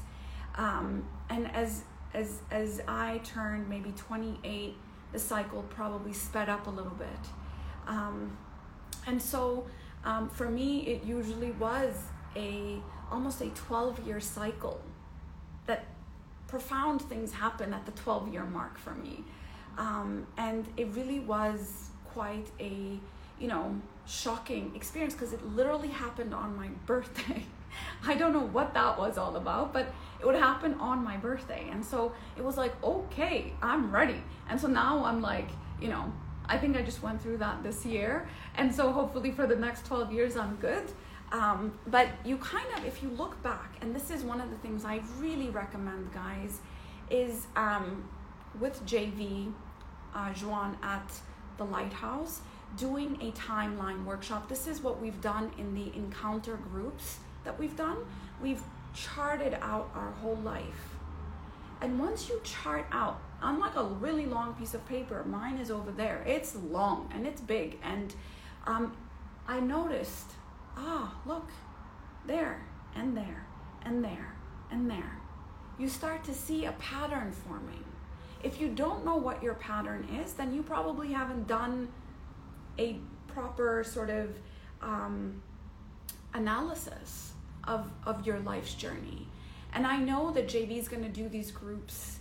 [0.56, 4.76] Um, and as, as, as I turned maybe 28,
[5.12, 7.08] the cycle probably sped up a little bit.
[7.88, 8.38] Um,
[9.06, 9.68] and so
[10.04, 11.96] um, for me, it usually was
[12.36, 14.82] a almost a 12 year cycle
[15.66, 15.86] that
[16.48, 19.24] profound things happen at the 12 year mark for me.
[19.78, 23.00] Um, and it really was quite a,
[23.40, 27.44] you know, shocking experience because it literally happened on my birthday.
[28.06, 31.68] I don't know what that was all about, but it would happen on my birthday.
[31.72, 34.24] And so it was like, okay, I'm ready.
[34.50, 36.12] And so now I'm like, you know,
[36.50, 38.28] I think I just went through that this year.
[38.56, 40.90] And so hopefully for the next 12 years, I'm good.
[41.32, 44.58] Um, but you kind of, if you look back, and this is one of the
[44.58, 46.60] things I really recommend, guys,
[47.10, 48.08] is um,
[48.60, 49.52] with JV,
[50.16, 51.12] uh, Juan at
[51.58, 52.42] the Lighthouse,
[52.78, 54.48] doing a timeline workshop.
[54.48, 57.98] This is what we've done in the encounter groups that we've done.
[58.42, 58.62] We've
[58.94, 60.96] charted out our whole life.
[61.82, 65.92] And once you chart out, unlike a really long piece of paper, mine is over
[65.92, 66.24] there.
[66.26, 67.78] It's long and it's big.
[67.84, 68.16] And
[68.66, 68.94] um,
[69.48, 70.32] I noticed
[70.78, 71.50] ah, look,
[72.26, 73.46] there and there
[73.84, 74.36] and there
[74.72, 75.20] and there.
[75.78, 77.84] You start to see a pattern forming.
[78.44, 81.88] If you don't know what your pattern is, then you probably haven't done
[82.78, 84.36] a proper sort of
[84.82, 85.42] um,
[86.34, 89.28] analysis of, of your life's journey.
[89.74, 92.20] And I know that JV is going to do these groups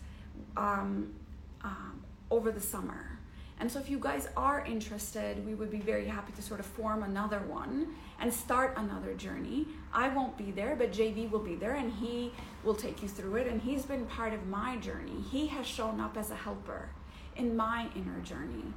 [0.56, 1.14] um,
[1.62, 3.18] um, over the summer.
[3.58, 6.66] And so, if you guys are interested, we would be very happy to sort of
[6.66, 9.66] form another one and start another journey.
[9.92, 12.32] I won't be there, but JV will be there and he
[12.64, 13.46] will take you through it.
[13.46, 15.20] And he's been part of my journey.
[15.30, 16.88] He has shown up as a helper
[17.36, 18.72] in my inner journey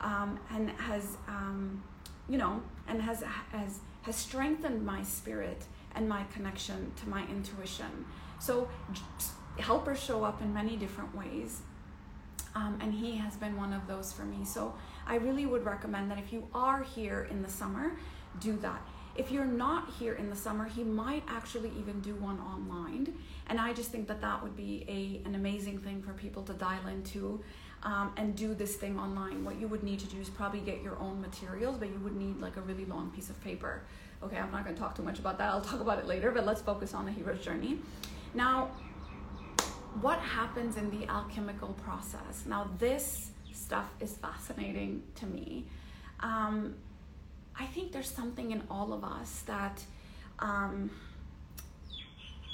[0.00, 1.82] um, and has, um,
[2.28, 8.04] you know, and has, has, has strengthened my spirit and my connection to my intuition.
[8.38, 8.68] So,
[9.58, 11.60] helpers show up in many different ways
[12.54, 14.44] um, and he has been one of those for me.
[14.44, 14.74] So
[15.06, 17.92] I really would recommend that if you are here in the summer,
[18.40, 18.82] do that.
[19.14, 23.12] If you're not here in the summer, he might actually even do one online.
[23.48, 26.54] And I just think that that would be a, an amazing thing for people to
[26.54, 27.42] dial into
[27.82, 29.44] um, and do this thing online.
[29.44, 32.16] What you would need to do is probably get your own materials, but you would
[32.16, 33.82] need like a really long piece of paper.
[34.22, 35.50] Okay, I'm not going to talk too much about that.
[35.50, 37.80] I'll talk about it later, but let's focus on the hero's journey.
[38.34, 38.70] Now,
[40.00, 42.44] what happens in the alchemical process.
[42.46, 45.66] Now, this stuff is fascinating to me.
[46.20, 46.74] Um,
[47.58, 49.82] I think there's something in all of us that
[50.38, 50.90] um,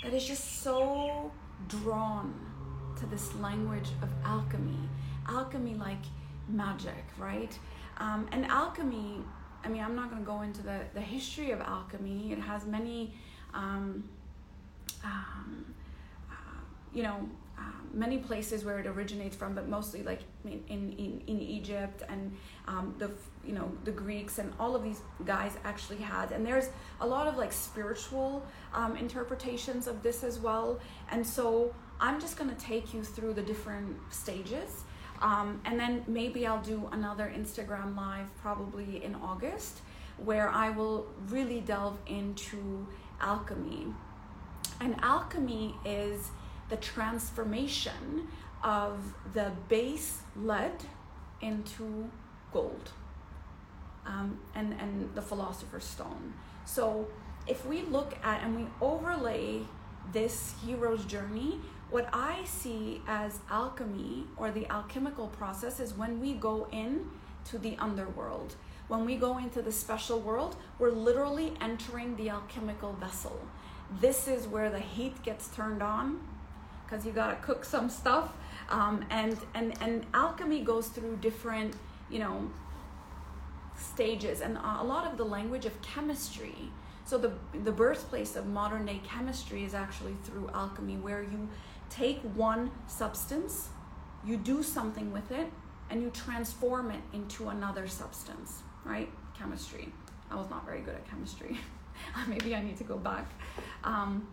[0.03, 1.31] that is just so
[1.69, 2.35] drawn
[2.99, 4.89] to this language of alchemy,
[5.29, 6.03] alchemy like
[6.49, 7.57] magic, right?
[7.99, 9.23] Um, and alchemy.
[9.65, 12.33] I mean, I'm not going to go into the the history of alchemy.
[12.33, 13.15] It has many.
[13.55, 14.05] Um,
[15.05, 15.75] um,
[16.95, 21.41] you know, uh, many places where it originates from, but mostly like in in, in
[21.41, 22.33] Egypt and
[22.67, 23.11] um, the
[23.45, 26.33] you know the Greeks and all of these guys actually had.
[26.33, 26.69] And there's
[27.01, 30.79] a lot of like spiritual um, interpretations of this as well.
[31.11, 34.85] And so I'm just gonna take you through the different stages.
[35.21, 39.81] Um, and then maybe I'll do another Instagram live probably in August
[40.17, 42.87] where I will really delve into
[43.21, 43.87] alchemy.
[44.81, 46.31] And alchemy is
[46.69, 48.29] the transformation
[48.63, 50.73] of the base lead
[51.41, 52.11] into
[52.53, 52.91] gold
[54.07, 56.35] um, and, and the philosopher's stone.
[56.65, 57.07] So
[57.47, 59.61] if we look at and we overlay
[60.13, 66.35] this hero's journey, what I see as alchemy or the alchemical process is when we
[66.35, 67.09] go in
[67.47, 68.57] to the underworld.
[68.89, 73.39] When we go into the special world, we're literally entering the alchemical vessel.
[74.01, 76.21] This is where the heat gets turned on
[76.89, 78.33] because you got to cook some stuff.
[78.71, 81.75] Um, and, and, and alchemy goes through different,
[82.11, 82.51] you know,
[83.77, 86.55] stages and a lot of the language of chemistry.
[87.05, 87.33] So the,
[87.65, 91.49] the birthplace of modern day chemistry is actually through alchemy where you
[91.89, 93.69] take one substance,
[94.25, 95.47] you do something with it,
[95.91, 99.09] and you transform it into another substance, right?
[99.39, 99.91] Chemistry.
[100.31, 101.59] I was not very good at chemistry.
[102.29, 103.27] Maybe I need to go back.
[103.85, 104.29] Um,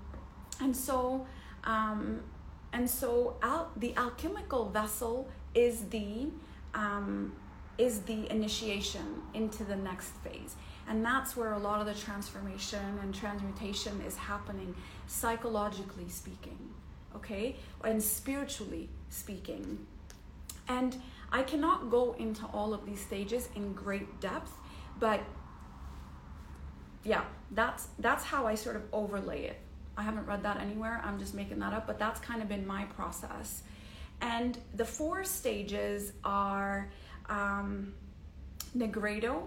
[0.59, 1.25] and so
[1.63, 2.21] um,
[2.75, 6.27] and so al- the alchemical vessel is the
[6.73, 7.33] um,
[7.77, 10.55] is the initiation into the next phase.
[10.87, 14.75] And that's where a lot of the transformation and transmutation is happening
[15.07, 16.59] psychologically speaking
[17.15, 17.55] okay?
[17.83, 19.85] And spiritually speaking.
[20.67, 20.95] And
[21.31, 24.51] I cannot go into all of these stages in great depth,
[24.99, 25.21] but
[27.03, 29.59] yeah, that's that's how I sort of overlay it.
[29.97, 31.01] I haven't read that anywhere.
[31.03, 33.63] I'm just making that up, but that's kind of been my process.
[34.21, 36.89] And the four stages are
[37.29, 37.93] um,
[38.77, 39.43] Nigredo,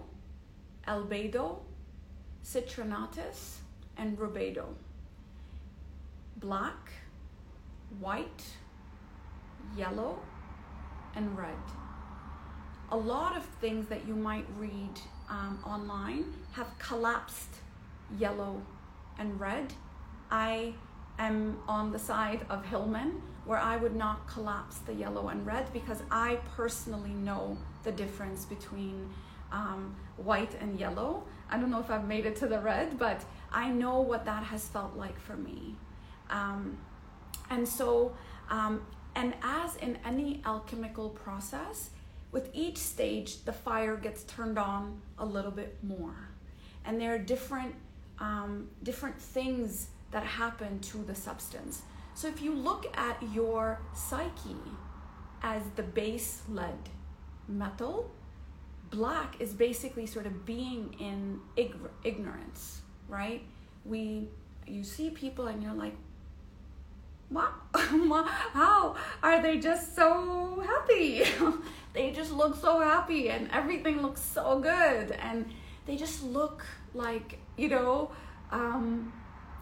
[0.86, 1.58] Albedo,
[2.44, 3.56] Citrinitas,
[3.96, 4.66] and Rubedo.
[6.36, 6.92] Black,
[8.00, 8.44] white,
[9.76, 10.18] yellow,
[11.14, 11.56] and red.
[12.90, 17.56] A lot of things that you might read um, online have collapsed
[18.18, 18.62] yellow
[19.18, 19.72] and red.
[20.30, 20.74] I
[21.18, 25.72] am on the side of Hillman where I would not collapse the yellow and red
[25.72, 29.08] because I personally know the difference between
[29.50, 31.24] um, white and yellow.
[31.50, 34.42] I don't know if I've made it to the red, but I know what that
[34.42, 35.76] has felt like for me.
[36.28, 36.76] Um,
[37.48, 38.14] and so,
[38.50, 38.82] um,
[39.14, 41.88] and as in any alchemical process,
[42.30, 46.28] with each stage, the fire gets turned on a little bit more.
[46.84, 47.74] And there are different,
[48.18, 51.82] um, different things that happen to the substance.
[52.14, 54.56] So if you look at your psyche
[55.42, 56.88] as the base lead
[57.46, 58.10] metal,
[58.90, 63.42] black is basically sort of being in ig- ignorance, right?
[63.84, 64.28] We,
[64.66, 65.94] you see people and you're like,
[67.30, 71.24] wow, how are they just so happy?
[71.92, 75.46] they just look so happy and everything looks so good and
[75.86, 78.10] they just look like, you know,
[78.50, 79.12] um,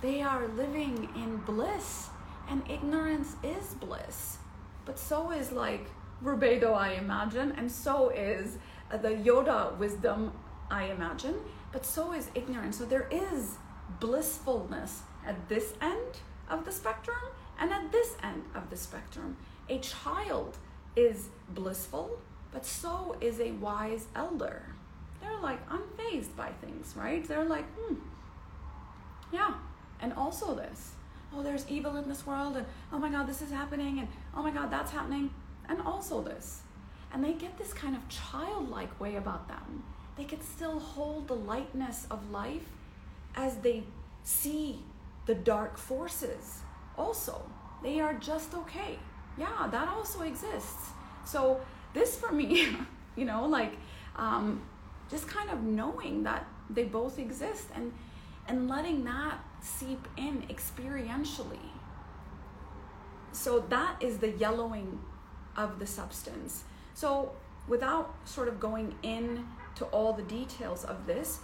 [0.00, 2.08] they are living in bliss
[2.48, 4.38] and ignorance is bliss.
[4.84, 5.86] But so is like
[6.22, 8.58] Rubedo, I imagine, and so is
[8.90, 10.32] the Yoda wisdom,
[10.70, 11.34] I imagine,
[11.72, 12.78] but so is ignorance.
[12.78, 13.56] So there is
[14.00, 17.18] blissfulness at this end of the spectrum
[17.58, 19.36] and at this end of the spectrum.
[19.68, 20.56] A child
[20.94, 22.18] is blissful,
[22.52, 24.62] but so is a wise elder.
[25.20, 27.26] They're like unfazed by things, right?
[27.26, 27.94] They're like, hmm,
[29.32, 29.54] yeah.
[30.00, 30.92] And also this
[31.36, 34.42] oh, there's evil in this world, and oh my God, this is happening, and oh
[34.42, 35.30] my God, that's happening,
[35.68, 36.62] and also this.
[37.12, 39.82] And they get this kind of childlike way about them.
[40.16, 42.66] They can still hold the lightness of life
[43.34, 43.84] as they
[44.22, 44.80] see
[45.26, 46.60] the dark forces
[46.96, 47.42] also.
[47.82, 48.98] They are just okay.
[49.38, 50.90] Yeah, that also exists.
[51.24, 51.60] So,
[51.92, 52.68] this for me,
[53.16, 53.76] you know, like
[54.16, 54.62] um,
[55.10, 57.92] just kind of knowing that they both exist and
[58.48, 61.70] and letting that seep in experientially.
[63.32, 65.00] So that is the yellowing
[65.56, 66.64] of the substance.
[66.94, 67.32] So
[67.68, 69.46] without sort of going in
[69.76, 71.40] to all the details of this,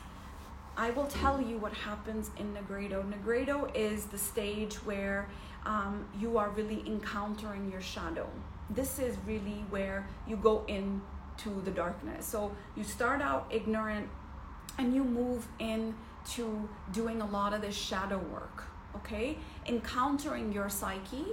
[0.76, 3.04] I will tell you what happens in Nigredo.
[3.04, 5.28] Nigredo is the stage where
[5.66, 8.28] um, you are really encountering your shadow.
[8.70, 12.24] This is really where you go into the darkness.
[12.24, 14.08] So you start out ignorant
[14.78, 15.94] and you move in
[16.30, 18.64] to doing a lot of this shadow work,
[18.96, 19.38] okay?
[19.66, 21.26] Encountering your psyche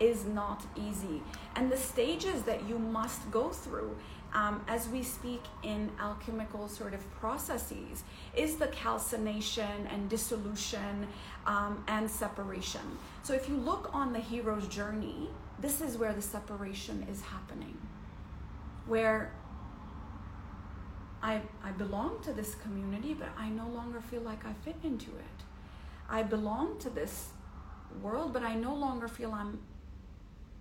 [0.00, 1.22] is not easy.
[1.56, 3.96] And the stages that you must go through
[4.32, 8.02] um, as we speak in alchemical sort of processes
[8.36, 11.06] is the calcination and dissolution
[11.46, 12.80] um, and separation.
[13.22, 15.30] So if you look on the hero's journey,
[15.60, 17.78] this is where the separation is happening,
[18.86, 19.32] where
[21.24, 25.10] I, I belong to this community, but I no longer feel like I fit into
[25.10, 25.38] it.
[26.08, 27.28] I belong to this
[28.02, 29.58] world, but I no longer feel I'm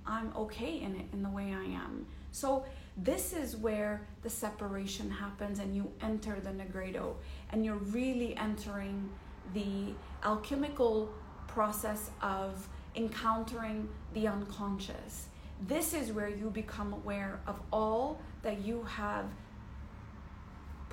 [0.05, 2.05] I'm okay in it in the way I am.
[2.31, 2.65] So
[2.97, 7.15] this is where the separation happens and you enter the nigredo
[7.51, 9.09] and you're really entering
[9.53, 9.93] the
[10.25, 11.09] alchemical
[11.47, 15.27] process of encountering the unconscious.
[15.67, 19.25] This is where you become aware of all that you have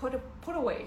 [0.00, 0.86] put, put away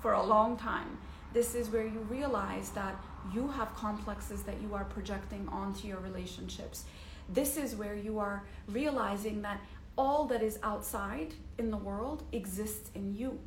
[0.00, 0.98] for a long time.
[1.32, 2.94] This is where you realize that
[3.32, 6.84] you have complexes that you are projecting onto your relationships.
[7.28, 9.60] This is where you are realizing that
[9.96, 13.38] all that is outside in the world exists in you.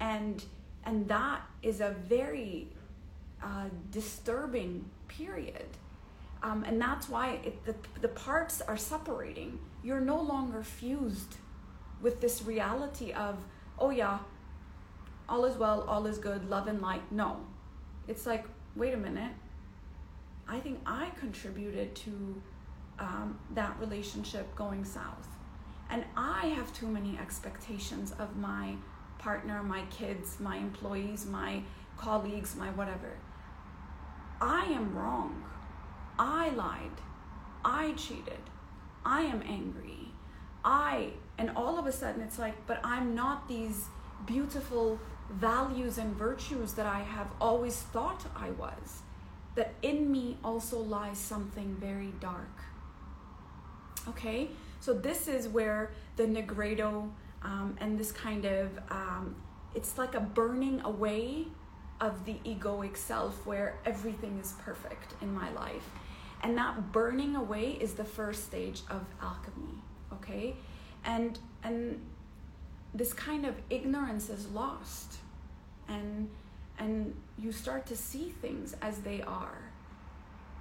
[0.00, 0.42] And
[0.84, 2.68] and that is a very
[3.42, 5.66] uh, disturbing period.
[6.42, 9.58] Um, and that's why it, the, the parts are separating.
[9.84, 11.36] You're no longer fused
[12.00, 13.36] with this reality of
[13.80, 14.18] oh yeah,
[15.28, 17.02] all is well, all is good, love and light.
[17.10, 17.40] No.
[18.08, 19.32] It's like, wait a minute.
[20.48, 22.42] I think I contributed to
[22.98, 25.28] um, that relationship going south.
[25.88, 28.74] And I have too many expectations of my
[29.18, 31.62] partner, my kids, my employees, my
[31.96, 33.12] colleagues, my whatever.
[34.40, 35.44] I am wrong.
[36.18, 37.00] I lied.
[37.64, 38.40] I cheated.
[39.04, 40.08] I am angry.
[40.64, 41.10] I,
[41.40, 43.86] and all of a sudden it's like, but I'm not these
[44.26, 45.00] beautiful
[45.32, 49.00] values and virtues that I have always thought I was.
[49.54, 52.62] That in me also lies something very dark.
[54.06, 57.10] Okay, so this is where the Nigredo
[57.42, 59.34] um, and this kind of um,
[59.74, 61.46] it's like a burning away
[62.02, 65.88] of the egoic self where everything is perfect in my life.
[66.42, 69.78] And that burning away is the first stage of alchemy,
[70.12, 70.56] okay?
[71.04, 72.00] And and
[72.94, 75.18] this kind of ignorance is lost.
[75.88, 76.30] And
[76.78, 79.58] and you start to see things as they are.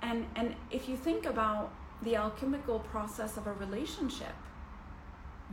[0.02, 4.36] And and if you think about the alchemical process of a relationship,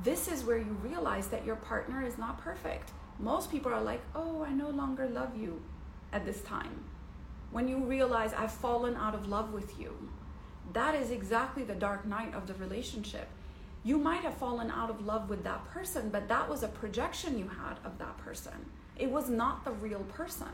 [0.02, 2.92] this is where you realize that your partner is not perfect.
[3.18, 5.62] Most people are like, "Oh, I no longer love you."
[6.12, 6.84] at this time.
[7.50, 10.10] When you realize I've fallen out of love with you,
[10.72, 13.28] that is exactly the dark night of the relationship.
[13.86, 17.38] You might have fallen out of love with that person, but that was a projection
[17.38, 18.66] you had of that person.
[18.96, 20.48] It was not the real person.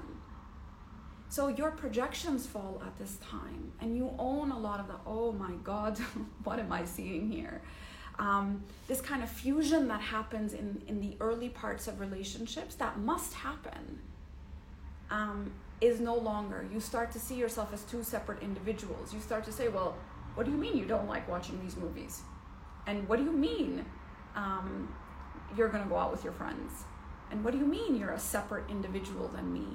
[1.30, 5.33] So your projections fall at this time, and you own a lot of the, oh
[5.33, 5.99] my God,
[6.45, 7.62] what am I seeing here?
[8.18, 12.99] Um, this kind of fusion that happens in, in the early parts of relationships that
[12.99, 13.99] must happen
[15.11, 16.66] um, is no longer.
[16.70, 19.14] You start to see yourself as two separate individuals.
[19.14, 19.97] You start to say, well,
[20.35, 22.20] what do you mean you don't like watching these movies?
[22.87, 23.85] And what do you mean
[24.35, 24.93] um,
[25.57, 26.85] you're going to go out with your friends?
[27.30, 29.66] And what do you mean you're a separate individual than me?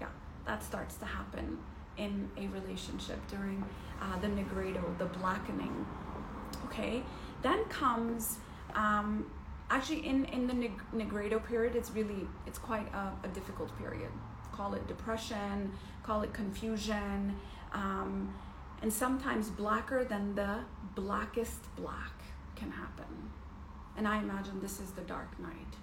[0.00, 0.08] Yeah,
[0.46, 1.58] that starts to happen
[1.96, 3.64] in a relationship during
[4.00, 5.86] uh, the nigredo, the blackening.
[6.66, 7.02] Okay,
[7.42, 8.38] then comes
[8.74, 9.26] um,
[9.70, 14.10] actually in in the nigredo period it's really it's quite a, a, difficult period
[14.52, 15.72] call it depression
[16.02, 17.34] call it confusion
[17.72, 18.32] um,
[18.82, 20.58] and sometimes blacker than the
[20.94, 22.12] blackest black
[22.54, 23.30] can happen
[23.96, 25.74] and i imagine this is the dark night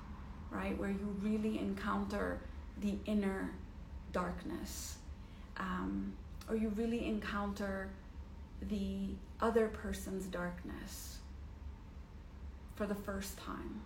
[0.52, 2.40] right where you really encounter
[2.80, 3.52] the inner
[4.12, 4.98] darkness
[5.58, 6.14] um,
[6.50, 7.90] or you really encounter
[8.70, 9.10] the
[9.42, 11.18] other person's darkness
[12.76, 13.82] for the first time.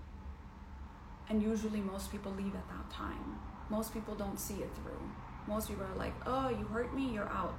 [1.29, 3.39] And usually, most people leave at that time.
[3.69, 5.11] Most people don't see it through.
[5.47, 7.57] Most people are like, oh, you hurt me, you're out.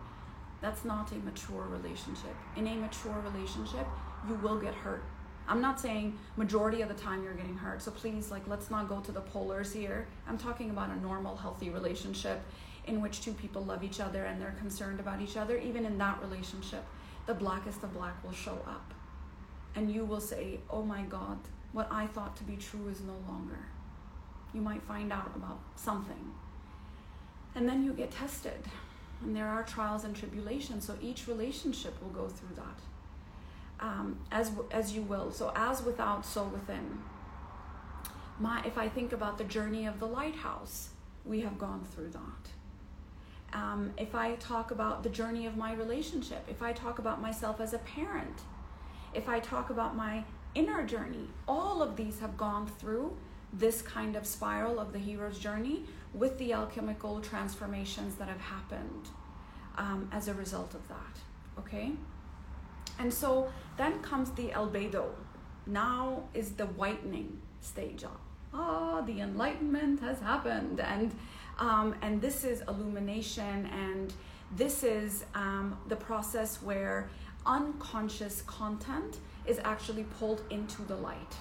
[0.61, 2.35] That's not a mature relationship.
[2.57, 3.87] In a mature relationship,
[4.27, 5.05] you will get hurt.
[5.47, 7.81] I'm not saying majority of the time you're getting hurt.
[7.81, 10.07] So please, like, let's not go to the polars here.
[10.27, 12.43] I'm talking about a normal, healthy relationship
[12.87, 15.57] in which two people love each other and they're concerned about each other.
[15.59, 16.85] Even in that relationship,
[17.27, 18.93] the blackest of black will show up
[19.75, 21.39] and you will say, Oh my God,
[21.73, 23.59] what I thought to be true is no longer.
[24.53, 26.33] You might find out about something.
[27.55, 28.61] And then you get tested.
[29.23, 30.87] And there are trials and tribulations.
[30.87, 32.79] So each relationship will go through that.
[33.81, 35.31] Um, as, as you will.
[35.31, 36.99] So, as without, so within.
[38.41, 40.91] My, if I think about the journey of the lighthouse,
[41.25, 43.57] we have gone through that.
[43.57, 47.61] Um, if I talk about the journey of my relationship, if I talk about myself
[47.61, 48.43] as a parent,
[49.15, 53.17] if I talk about my inner journey, all of these have gone through
[53.53, 59.09] this kind of spiral of the hero's journey with the alchemical transformations that have happened
[59.77, 61.19] um, as a result of that.
[61.59, 61.93] Okay?
[62.99, 65.11] And so then comes the albedo.
[65.67, 68.05] Now is the whitening stage.
[68.53, 70.81] Ah, the enlightenment has happened.
[70.81, 71.15] And,
[71.59, 74.13] um, and this is illumination, and
[74.57, 77.11] this is um, the process where
[77.47, 81.37] unconscious content is actually pulled into the light.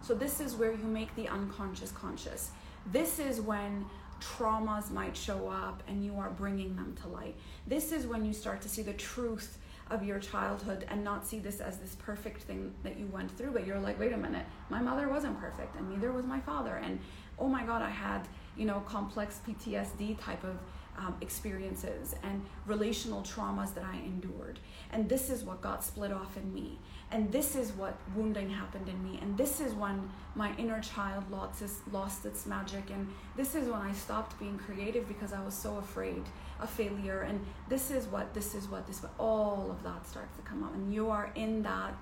[0.00, 2.50] So, this is where you make the unconscious conscious.
[2.86, 3.84] This is when
[4.22, 7.34] traumas might show up and you are bringing them to light.
[7.66, 9.58] This is when you start to see the truth
[9.90, 13.50] of your childhood and not see this as this perfect thing that you went through,
[13.50, 16.76] but you're like, wait a minute, my mother wasn't perfect and neither was my father.
[16.76, 16.98] And
[17.38, 20.56] oh my God, I had, you know, complex PTSD type of
[20.98, 24.58] um, experiences and relational traumas that I endured.
[24.92, 26.78] And this is what got split off in me.
[27.12, 29.18] And this is what wounding happened in me.
[29.20, 32.90] And this is when my inner child lost its, lost its magic.
[32.90, 33.06] And
[33.36, 36.22] this is when I stopped being creative because I was so afraid
[36.58, 37.20] of failure.
[37.20, 40.64] And this is what, this is what, this, what, all of that starts to come
[40.64, 40.74] up.
[40.74, 41.94] And you are in that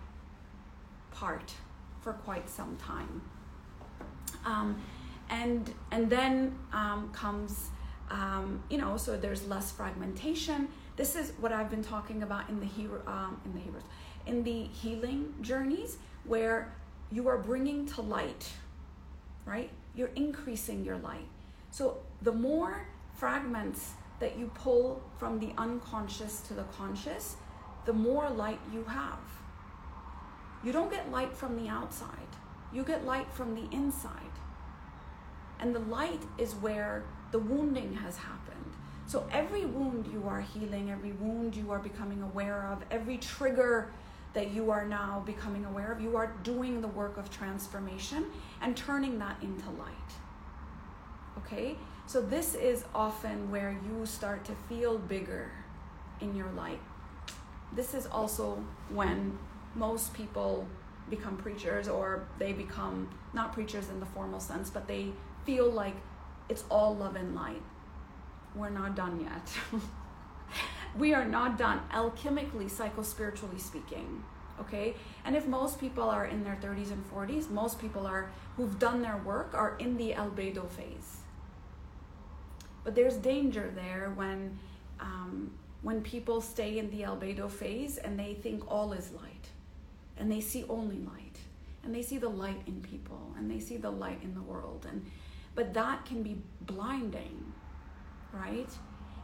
[1.11, 1.53] part
[2.01, 3.21] for quite some time.
[4.45, 4.81] Um,
[5.29, 7.71] and and then um, comes
[8.11, 10.69] um, you know, so there's less fragmentation.
[10.97, 13.83] This is what I've been talking about in the hero, um, in the heroes,
[14.27, 16.73] in the healing journeys, where
[17.11, 18.53] you are bringing to light,
[19.45, 19.71] right?
[19.95, 21.27] You're increasing your light.
[21.71, 27.37] So the more fragments that you pull from the unconscious to the conscious,
[27.87, 29.19] the more light you have.
[30.63, 32.09] You don't get light from the outside,
[32.73, 34.15] you get light from the inside.
[35.59, 38.57] And the light is where the wounding has happened.
[39.07, 43.91] So every wound you are healing, every wound you are becoming aware of, every trigger
[44.33, 48.27] that you are now becoming aware of, you are doing the work of transformation
[48.61, 49.95] and turning that into light.
[51.39, 51.77] Okay?
[52.07, 55.51] So this is often where you start to feel bigger
[56.21, 56.81] in your light.
[57.73, 59.39] This is also when
[59.75, 60.67] most people
[61.09, 65.13] become preachers or they become not preachers in the formal sense, but they
[65.45, 65.95] feel like
[66.49, 67.63] it's all love and light.
[68.55, 69.49] We're not done yet.
[70.99, 74.25] we are not done alchemically, psychospiritually speaking.
[74.61, 74.95] Okay?
[75.25, 79.03] And if most people are in their 30s and 40s, most people are who've done
[79.03, 81.19] their work are in the albedo phase.
[82.85, 84.59] But there's danger there when
[85.01, 89.49] um, when people stay in the albedo phase and they think all is light
[90.19, 91.39] and they see only light
[91.83, 94.87] and they see the light in people and they see the light in the world
[94.89, 95.05] and
[95.55, 97.53] but that can be blinding
[98.33, 98.69] right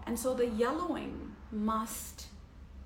[0.06, 2.26] and so the yellowing must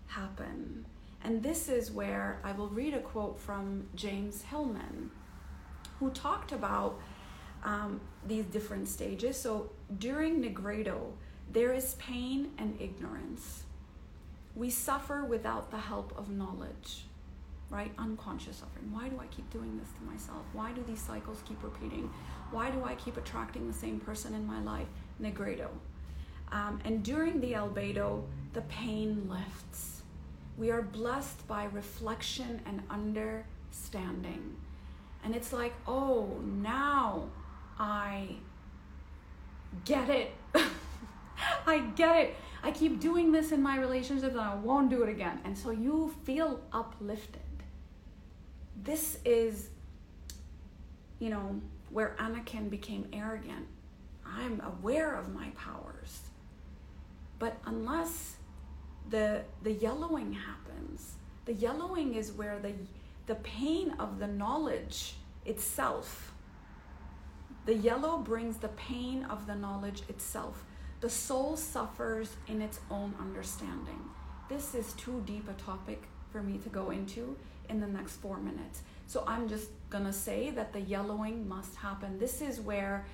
[0.07, 0.85] happen
[1.23, 5.11] and this is where i will read a quote from james hillman
[5.99, 6.99] who talked about
[7.62, 11.12] um, these different stages so during Nigredo,
[11.53, 13.64] there is pain and ignorance
[14.57, 17.05] we suffer without the help of knowledge
[17.71, 17.93] right?
[17.99, 18.93] Unconscious suffering.
[18.93, 20.45] Why do I keep doing this to myself?
[20.53, 22.11] Why do these cycles keep repeating?
[22.51, 24.89] Why do I keep attracting the same person in my life?
[25.23, 25.68] Nigredo.
[26.53, 30.03] Um, and during the albedo, the pain lifts.
[30.59, 34.57] We are blessed by reflection and understanding.
[35.24, 37.28] And it's like, oh, now
[37.78, 38.36] I
[39.84, 40.32] get it.
[41.66, 42.36] I get it.
[42.62, 45.40] I keep doing this in my relationships and I won't do it again.
[45.44, 47.40] And so you feel uplifted
[48.82, 49.68] this is,
[51.18, 53.66] you know, where Anakin became arrogant.
[54.24, 56.20] I'm aware of my powers.
[57.41, 58.36] But unless
[59.09, 61.14] the the yellowing happens,
[61.47, 62.74] the yellowing is where the
[63.26, 65.14] the pain of the knowledge
[65.45, 66.32] itself.
[67.66, 70.64] The yellow brings the pain of the knowledge itself.
[71.01, 74.03] The soul suffers in its own understanding.
[74.49, 77.36] This is too deep a topic for me to go into
[77.70, 78.82] in the next four minutes.
[79.07, 82.18] So I'm just gonna say that the yellowing must happen.
[82.18, 83.07] This is where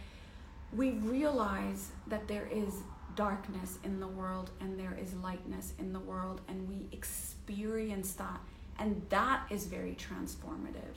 [0.72, 2.74] we realize that there is
[3.16, 8.40] darkness in the world and there is lightness in the world, and we experience that,
[8.78, 10.96] and that is very transformative.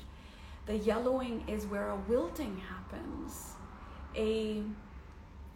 [0.68, 3.54] The yellowing is where a wilting happens,
[4.16, 4.62] a,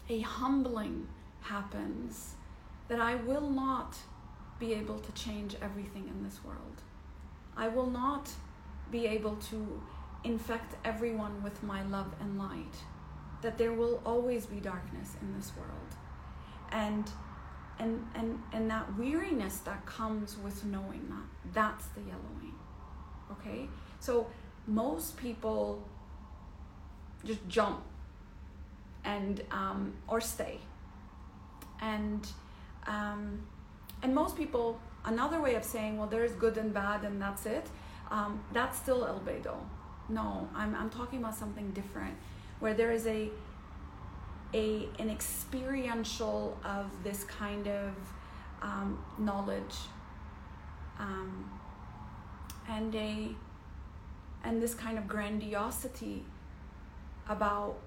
[0.10, 1.08] a humbling
[1.42, 2.36] happens,
[2.88, 3.96] that I will not
[4.60, 6.82] be able to change everything in this world.
[7.56, 8.30] I will not
[8.90, 9.82] be able to
[10.24, 12.76] infect everyone with my love and light.
[13.42, 15.93] That there will always be darkness in this world.
[16.74, 17.10] And
[17.80, 22.56] and and and that weariness that comes with knowing that that's the yellowing.
[23.32, 23.70] Okay?
[24.00, 24.28] So
[24.68, 25.88] most people
[27.24, 27.84] just jump
[29.06, 30.60] and um, or stay
[31.82, 32.28] and
[32.88, 33.42] um,
[34.02, 37.68] and most people another way of saying, well, there's good and bad and that's it,
[38.10, 39.56] um, that's still albedo.
[40.10, 42.16] No, I'm, I'm talking about something different,
[42.60, 43.30] where there is a,
[44.54, 47.94] a an experiential of this kind of
[48.62, 49.76] um, knowledge.
[51.00, 51.50] Um,
[52.70, 53.30] and a
[54.44, 56.24] and this kind of grandiosity
[57.28, 57.78] about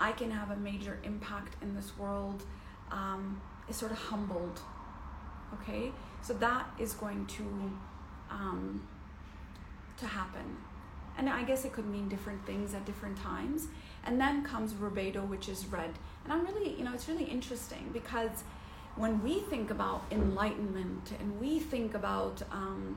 [0.00, 2.44] I can have a major impact in this world
[2.90, 4.60] um, is sort of humbled.
[5.54, 5.92] Okay?
[6.22, 7.42] So that is going to
[8.30, 8.86] um,
[9.98, 10.56] to happen.
[11.18, 13.68] And i guess it could mean different things at different times
[14.06, 15.92] and then comes rubedo which is red.
[16.24, 18.44] And i'm really you know it's really interesting because
[18.96, 22.96] when we think about enlightenment and we think about um,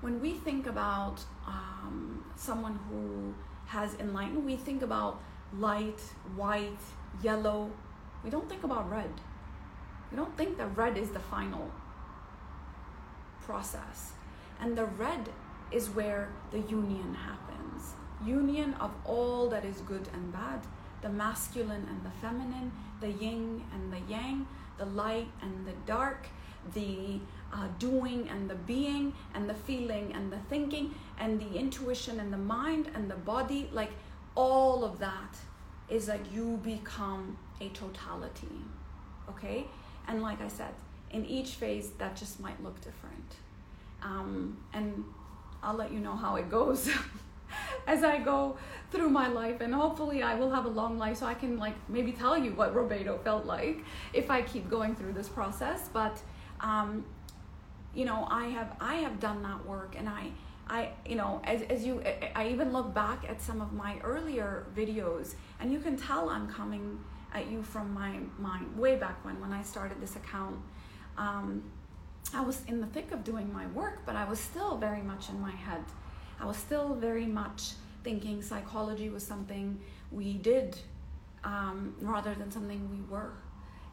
[0.00, 3.32] when we think about um, someone who
[3.66, 5.20] has enlightened we think about
[5.58, 6.00] light
[6.36, 6.78] white
[7.22, 7.70] yellow.
[8.22, 9.10] We don't think about red.
[10.10, 11.70] We don't think that red is the final
[13.42, 14.12] process.
[14.60, 15.28] And the red
[15.70, 17.53] is where the union happens
[18.26, 20.60] union of all that is good and bad,
[21.02, 24.46] the masculine and the feminine, the yin and the yang,
[24.78, 26.26] the light and the dark,
[26.74, 27.20] the
[27.52, 32.32] uh, doing and the being, and the feeling and the thinking, and the intuition and
[32.32, 33.68] the mind and the body.
[33.72, 33.92] Like
[34.34, 35.36] all of that
[35.88, 38.58] is that you become a totality.
[39.28, 39.66] Okay?
[40.08, 40.74] And like I said,
[41.10, 43.36] in each phase, that just might look different.
[44.02, 45.04] um, and
[45.62, 46.90] I'll let you know how it goes
[47.86, 48.56] as I go
[48.90, 51.74] through my life, and hopefully I will have a long life, so I can like
[51.88, 55.88] maybe tell you what Rubedo felt like if I keep going through this process.
[55.92, 56.20] But
[56.60, 57.04] um,
[57.94, 60.30] you know, I have I have done that work, and I
[60.66, 62.02] I, you know, as, as you,
[62.34, 66.48] I even look back at some of my earlier videos, and you can tell I'm
[66.48, 66.98] coming
[67.34, 70.56] at you from my mind way back when, when I started this account.
[71.18, 71.62] Um,
[72.32, 75.28] I was in the thick of doing my work, but I was still very much
[75.28, 75.82] in my head.
[76.40, 77.72] I was still very much
[78.02, 79.80] thinking psychology was something
[80.12, 80.76] we did
[81.42, 83.32] um, rather than something we were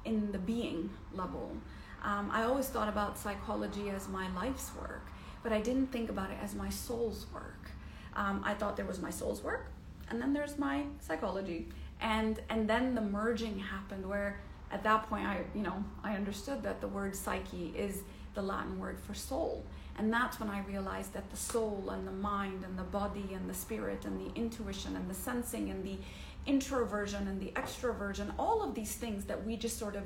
[0.06, 1.56] in the being level.
[2.04, 5.12] Um, I always thought about psychology as my life's work
[5.44, 7.72] but I didn't think about it as my soul's work.
[8.16, 9.72] Um, I thought there was my soul's work,
[10.10, 11.70] and then there's my psychology,
[12.00, 14.40] and and then the merging happened where
[14.72, 18.78] at that point I you know I understood that the word psyche is the Latin
[18.80, 19.64] word for soul.
[19.98, 23.50] And that's when I realized that the soul and the mind and the body and
[23.50, 25.98] the spirit and the intuition and the sensing and the
[26.46, 30.04] introversion and the extroversion, all of these things that we just sort of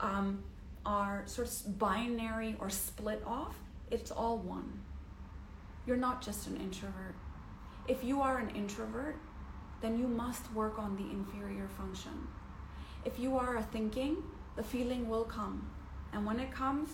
[0.00, 0.42] um,
[0.86, 3.56] are sort of binary or split off,
[3.90, 4.80] it's all one.
[5.86, 7.14] You're not just an introvert.
[7.86, 9.16] If you are an introvert,
[9.82, 12.26] then you must work on the inferior function.
[13.04, 14.16] If you are a thinking,
[14.56, 15.70] the feeling will come.
[16.12, 16.88] And when it comes,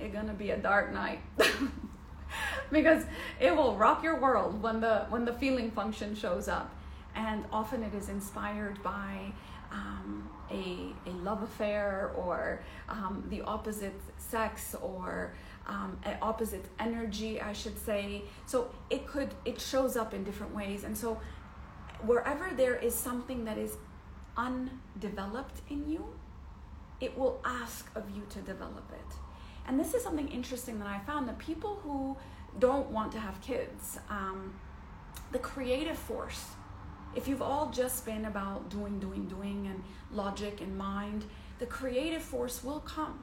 [0.00, 1.20] it's gonna be a dark night.
[2.72, 3.04] because
[3.40, 6.74] it will rock your world when the when the feeling function shows up.
[7.14, 9.32] And often it is inspired by
[9.72, 15.32] um, a, a love affair or um, the opposite sex or
[15.66, 18.22] um, opposite energy, I should say.
[18.46, 20.84] So it could, it shows up in different ways.
[20.84, 21.20] And so
[22.04, 23.76] wherever there is something that is
[24.36, 26.04] undeveloped in you,
[27.00, 29.16] it will ask of you to develop it.
[29.70, 32.16] And this is something interesting that I found that people who
[32.58, 34.52] don't want to have kids, um,
[35.30, 36.44] the creative force,
[37.14, 41.24] if you've all just been about doing, doing, doing, and logic and mind,
[41.60, 43.22] the creative force will come.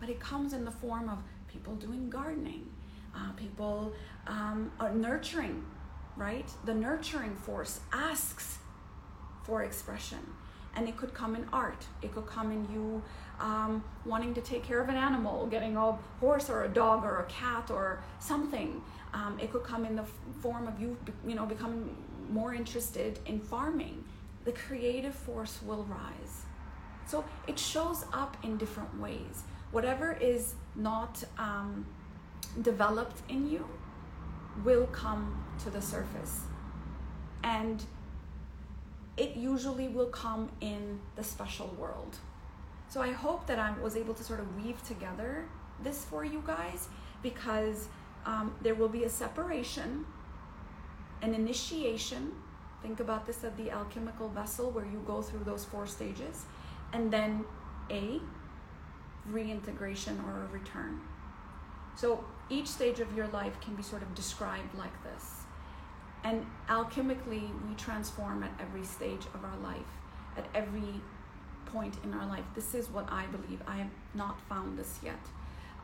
[0.00, 2.68] But it comes in the form of people doing gardening,
[3.14, 3.92] uh, people
[4.26, 5.64] um, are nurturing,
[6.16, 6.50] right?
[6.64, 8.58] The nurturing force asks
[9.44, 10.18] for expression.
[10.74, 11.86] And it could come in art.
[12.02, 13.02] It could come in you
[13.40, 17.20] um, wanting to take care of an animal, getting a horse or a dog or
[17.20, 18.80] a cat or something.
[19.12, 20.04] Um, it could come in the
[20.40, 20.96] form of you,
[21.26, 21.96] you know, becoming
[22.30, 24.04] more interested in farming.
[24.44, 26.44] The creative force will rise.
[27.06, 31.86] So it shows up in different ways whatever is not um,
[32.62, 33.68] developed in you
[34.64, 36.40] will come to the surface.
[37.42, 37.84] And
[39.18, 42.18] it usually will come in the special world.
[42.88, 45.46] So I hope that I was able to sort of weave together
[45.82, 46.88] this for you guys
[47.22, 47.88] because
[48.24, 50.06] um, there will be a separation,
[51.22, 52.32] an initiation.
[52.82, 56.44] Think about this as the alchemical vessel where you go through those four stages,
[56.92, 57.44] and then
[57.90, 58.20] a
[59.26, 61.00] reintegration or a return.
[61.96, 65.37] So each stage of your life can be sort of described like this.
[66.24, 69.86] And alchemically, we transform at every stage of our life,
[70.36, 71.00] at every
[71.66, 72.44] point in our life.
[72.54, 73.62] This is what I believe.
[73.66, 75.20] I have not found this yet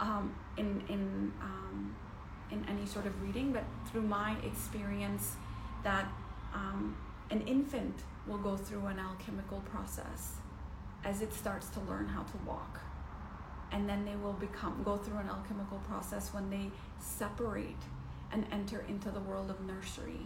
[0.01, 1.95] um, in, in, um,
[2.51, 5.37] in any sort of reading, but through my experience,
[5.83, 6.09] that
[6.53, 6.97] um,
[7.31, 7.95] an infant
[8.27, 10.35] will go through an alchemical process
[11.05, 12.81] as it starts to learn how to walk
[13.75, 16.71] and then they will become go through an alchemical process when they
[17.01, 17.83] separate
[18.35, 20.21] and enter into the world of nursery.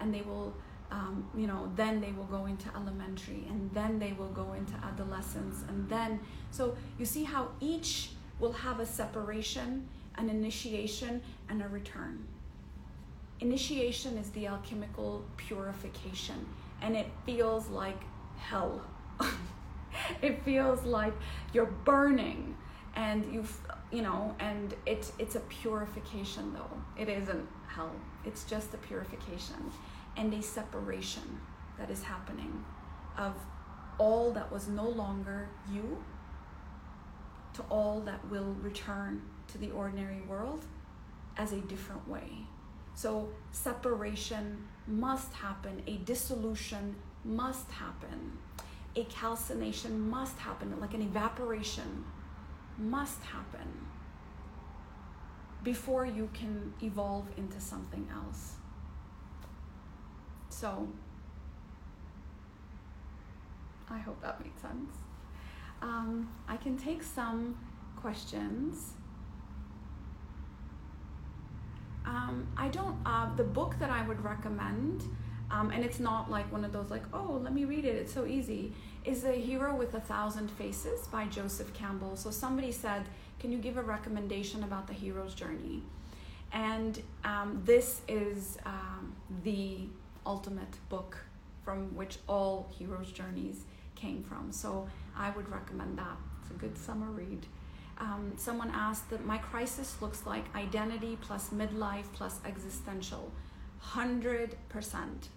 [0.00, 0.54] And they will
[0.92, 4.72] um, you know then they will go into elementary and then they will go into
[4.84, 6.20] adolescence and then
[6.52, 9.88] so you see how each will have a separation
[10.18, 12.26] an initiation and a return.
[13.40, 16.46] Initiation is the alchemical purification
[16.80, 18.02] and it feels like
[18.38, 18.82] hell.
[20.20, 21.14] It feels like
[21.54, 22.54] you're burning
[22.94, 23.46] and you
[23.92, 27.00] you know and it it's a purification though.
[27.00, 27.92] It isn't hell.
[28.24, 29.70] It's just a purification
[30.16, 31.40] and a separation
[31.78, 32.64] that is happening
[33.16, 33.34] of
[33.98, 36.02] all that was no longer you
[37.54, 40.66] to all that will return to the ordinary world
[41.36, 42.28] as a different way.
[42.94, 45.82] So separation must happen.
[45.86, 48.38] A dissolution must happen.
[48.94, 52.04] A calcination must happen like an evaporation
[52.78, 53.86] must happen
[55.62, 58.54] before you can evolve into something else.
[60.48, 60.88] So,
[63.90, 64.92] I hope that made sense.
[65.82, 67.58] Um, I can take some
[67.96, 68.92] questions.
[72.04, 72.96] Um, I don't.
[73.04, 75.02] Uh, the book that I would recommend,
[75.50, 77.96] um, and it's not like one of those like, oh, let me read it.
[77.96, 78.72] It's so easy.
[79.06, 82.16] Is a hero with a thousand faces by Joseph Campbell.
[82.16, 83.04] So somebody said,
[83.38, 85.84] can you give a recommendation about the hero's journey?
[86.52, 89.86] And um, this is um, the
[90.26, 91.18] ultimate book
[91.64, 93.62] from which all heroes' journeys
[93.94, 94.50] came from.
[94.50, 96.16] So I would recommend that.
[96.42, 97.46] It's a good summer read.
[97.98, 103.30] Um, someone asked that my crisis looks like identity plus midlife plus existential.
[103.84, 104.48] 100%.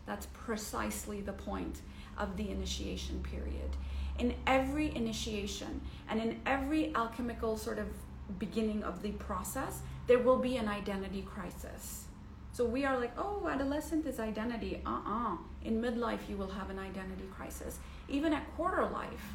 [0.08, 1.82] That's precisely the point
[2.20, 3.72] of the initiation period.
[4.18, 7.88] In every initiation and in every alchemical sort of
[8.38, 12.06] beginning of the process, there will be an identity crisis.
[12.52, 14.82] So we are like, oh, adolescent is identity.
[14.86, 17.80] Uh uh In midlife, you will have an identity crisis.
[18.08, 19.34] Even at quarter life,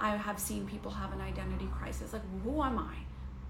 [0.00, 2.12] I have seen people have an identity crisis.
[2.12, 2.94] Like, who am I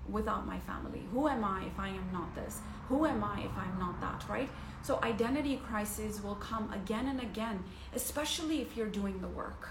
[0.08, 1.02] without my family?
[1.12, 2.60] Who am I if I am not this?
[2.88, 4.48] Who am I if I'm not that, right?
[4.83, 7.62] So, identity crises will come again and again,
[7.95, 9.70] especially if you're doing the work.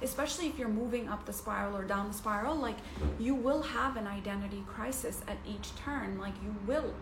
[0.00, 2.76] Especially if you're moving up the spiral or down the spiral, like
[3.18, 6.20] you will have an identity crisis at each turn.
[6.20, 6.94] Like you will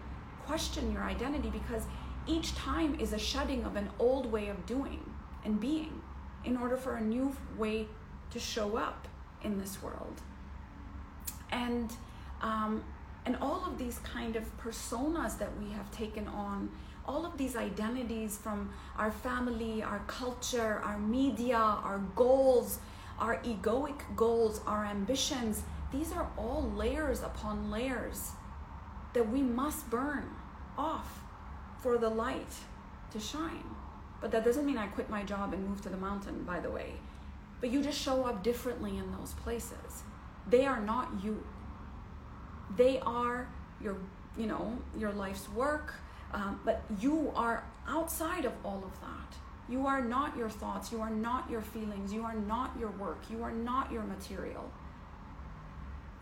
[0.47, 1.83] question your identity because
[2.27, 5.01] each time is a shedding of an old way of doing
[5.45, 6.01] and being
[6.45, 7.87] in order for a new way
[8.31, 9.09] to show up
[9.43, 10.21] in this world.
[11.51, 11.93] And
[12.43, 12.83] um,
[13.25, 16.71] and all of these kind of personas that we have taken on,
[17.07, 22.79] all of these identities from our family, our culture, our media, our goals,
[23.19, 28.33] our egoic goals, our ambitions, these are all layers upon layers
[29.15, 30.29] that we must burn
[30.77, 31.21] off
[31.81, 32.55] for the light
[33.13, 33.65] to shine.
[34.21, 36.71] But that doesn't mean I quit my job and move to the mountain, by the
[36.71, 36.95] way
[37.61, 40.03] but you just show up differently in those places.
[40.49, 41.43] They are not you.
[42.77, 43.49] They are
[43.81, 43.97] your,
[44.37, 45.95] you know, your life's work,
[46.37, 49.34] um, but you are outside of all of that.
[49.70, 50.93] You are not your thoughts.
[50.93, 52.12] You are not your feelings.
[52.12, 53.22] You are not your work.
[53.30, 54.70] You are not your material.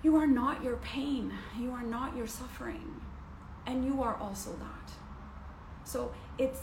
[0.04, 1.32] You are not your pain.
[1.58, 3.00] You are not your suffering.
[3.66, 4.92] And you are also that.
[5.82, 6.60] So it's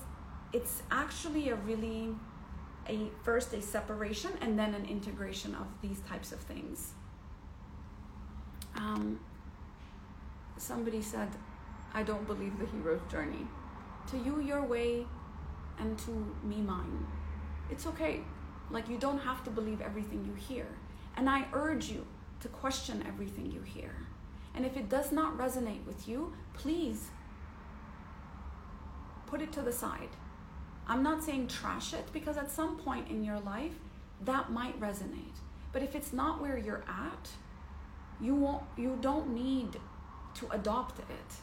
[0.54, 2.16] it's actually a really
[2.88, 6.94] a first a separation and then an integration of these types of things.
[8.76, 9.20] Um,
[10.58, 11.30] somebody said,
[11.94, 13.48] I don't believe the hero's journey.
[14.08, 15.06] To you, your way,
[15.80, 16.12] and to
[16.44, 17.06] me, mine.
[17.70, 18.22] It's okay.
[18.70, 20.68] Like, you don't have to believe everything you hear.
[21.18, 22.06] And I urge you
[22.40, 23.92] to question everything you hear.
[24.56, 27.10] And if it does not resonate with you, please
[29.28, 30.10] put it to the side
[30.88, 33.76] I'm not saying trash it because at some point in your life
[34.26, 35.38] that might resonate.
[35.72, 37.30] But if it's not where you're at,
[38.20, 39.78] you won't you don't need
[40.36, 41.36] to adopt it.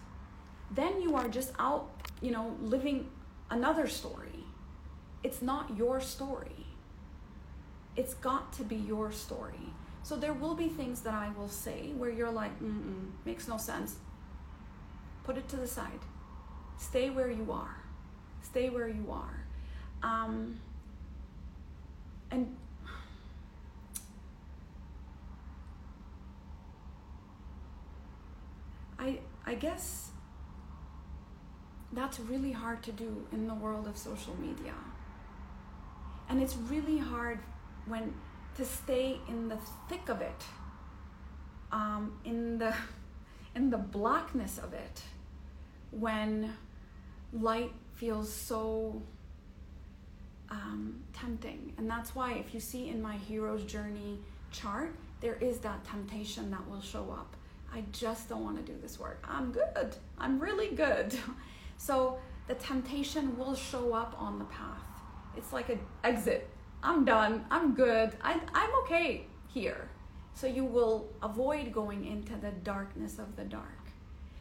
[0.71, 1.91] Then you are just out,
[2.21, 3.11] you know, living
[3.51, 4.45] another story.
[5.23, 6.67] It's not your story.
[7.97, 9.73] It's got to be your story.
[10.03, 13.57] So there will be things that I will say where you're like, mm makes no
[13.57, 13.97] sense.
[15.25, 16.01] Put it to the side.
[16.79, 17.79] Stay where you are
[18.49, 19.45] stay where you are.
[20.03, 20.61] Um,
[22.31, 22.57] and
[28.99, 30.08] I, I guess
[31.93, 34.75] that's really hard to do in the world of social media.
[36.29, 37.39] And it's really hard
[37.87, 38.15] when
[38.57, 39.59] to stay in the
[39.89, 40.45] thick of it,
[41.73, 42.75] um, in the
[43.55, 45.03] in the blackness of it,
[45.91, 46.53] when
[47.33, 49.03] light feels so
[50.51, 51.73] um, tempting.
[51.79, 54.19] And that's why, if you see in my hero's journey
[54.53, 57.35] chart, there is that temptation that will show up.
[57.73, 59.27] I just don't want to do this work.
[59.29, 59.97] I'm good.
[60.19, 61.19] I'm really good.
[61.79, 64.83] So the temptation will show up on the path.
[65.37, 66.51] It's like an exit.
[66.83, 67.47] I'm done.
[67.51, 68.17] I'm good.
[68.21, 69.89] I, I'm okay here.
[70.35, 73.79] So you will avoid going into the darkness of the dark.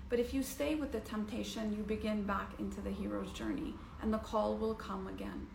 [0.09, 4.13] But if you stay with the temptation, you begin back into the hero's journey, and
[4.13, 5.47] the call will come again.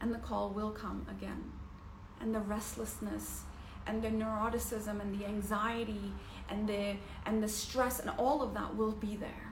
[0.00, 1.52] And the call will come again.
[2.20, 3.42] And the restlessness
[3.86, 6.12] and the neuroticism and the anxiety
[6.50, 6.94] and the
[7.26, 9.47] and the stress and all of that will be there.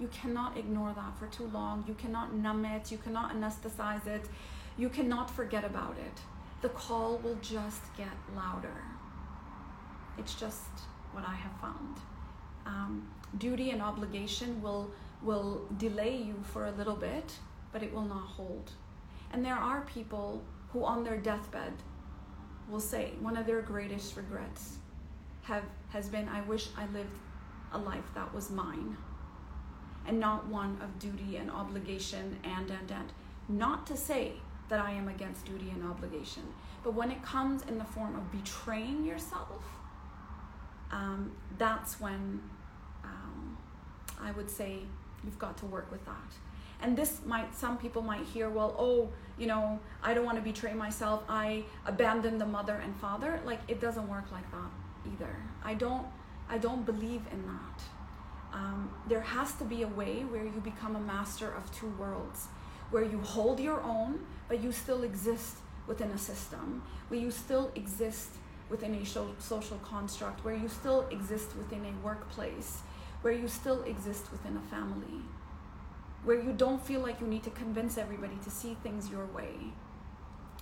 [0.00, 1.84] You cannot ignore that for too long.
[1.88, 2.92] You cannot numb it.
[2.92, 4.28] You cannot anesthetize it.
[4.76, 6.20] You cannot forget about it.
[6.62, 8.84] The call will just get louder.
[10.18, 10.70] It's just
[11.12, 11.96] what I have found.
[12.66, 14.90] Um, duty and obligation will
[15.20, 17.32] will delay you for a little bit,
[17.72, 18.70] but it will not hold.
[19.32, 21.72] And there are people who on their deathbed
[22.68, 24.76] will say one of their greatest regrets
[25.42, 27.18] have has been I wish I lived
[27.72, 28.96] a life that was mine.
[30.08, 33.12] And not one of duty and obligation and and and.
[33.48, 34.32] Not to say
[34.68, 36.42] that I am against duty and obligation,
[36.82, 39.62] but when it comes in the form of betraying yourself,
[40.90, 42.40] um, that's when
[43.04, 43.56] um,
[44.20, 44.80] I would say
[45.24, 46.32] you've got to work with that.
[46.80, 50.42] And this might, some people might hear, well, oh, you know, I don't want to
[50.42, 51.24] betray myself.
[51.28, 53.40] I abandon the mother and father.
[53.44, 55.36] Like it doesn't work like that either.
[55.64, 56.06] I don't,
[56.48, 57.82] I don't believe in that.
[58.52, 62.46] Um, there has to be a way where you become a master of two worlds,
[62.90, 67.70] where you hold your own, but you still exist within a system, where you still
[67.74, 68.30] exist
[68.70, 72.78] within a social construct, where you still exist within a workplace,
[73.22, 75.22] where you still exist within a family,
[76.24, 79.72] where you don't feel like you need to convince everybody to see things your way.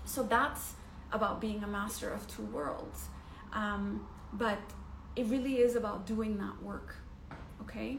[0.04, 0.74] So that's
[1.12, 3.06] about being a master of two worlds.
[3.52, 4.58] Um, but
[5.16, 6.96] it really is about doing that work,
[7.68, 7.98] okay?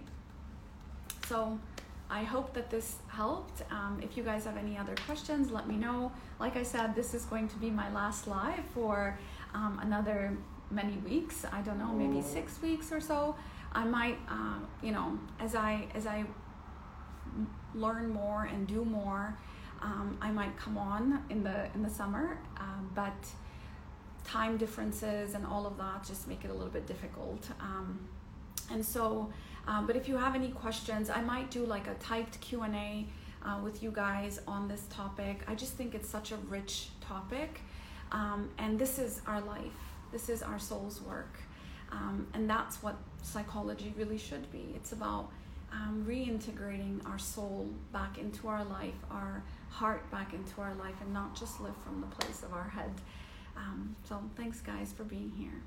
[1.28, 1.59] So
[2.09, 3.63] I hope that this helped.
[3.72, 6.11] Um, if you guys have any other questions, let me know.
[6.39, 9.18] Like I said, this is going to be my last live for
[9.53, 10.38] um, another
[10.72, 11.45] many weeks.
[11.51, 13.36] I don't know, maybe six weeks or so.
[13.74, 16.26] I might, uh, you know, as I as I
[17.76, 19.38] learn more and do more,
[19.82, 22.38] um, I might come on in the in the summer.
[22.57, 23.13] Um, but
[24.24, 27.49] time differences and all of that just make it a little bit difficult.
[27.59, 27.99] Um,
[28.72, 29.32] and so,
[29.68, 32.76] um, but if you have any questions, I might do like a typed Q and
[32.76, 33.05] A
[33.45, 35.41] uh, with you guys on this topic.
[35.47, 37.61] I just think it's such a rich topic
[38.11, 39.72] um, and this is our life,
[40.11, 41.39] this is our soul's work.
[41.91, 44.74] Um, and that's what psychology really should be.
[44.76, 45.30] It's about
[45.72, 51.13] um, reintegrating our soul back into our life, our heart back into our life, and
[51.13, 52.91] not just live from the place of our head.
[53.55, 55.61] Um, so, thanks, guys, for being here.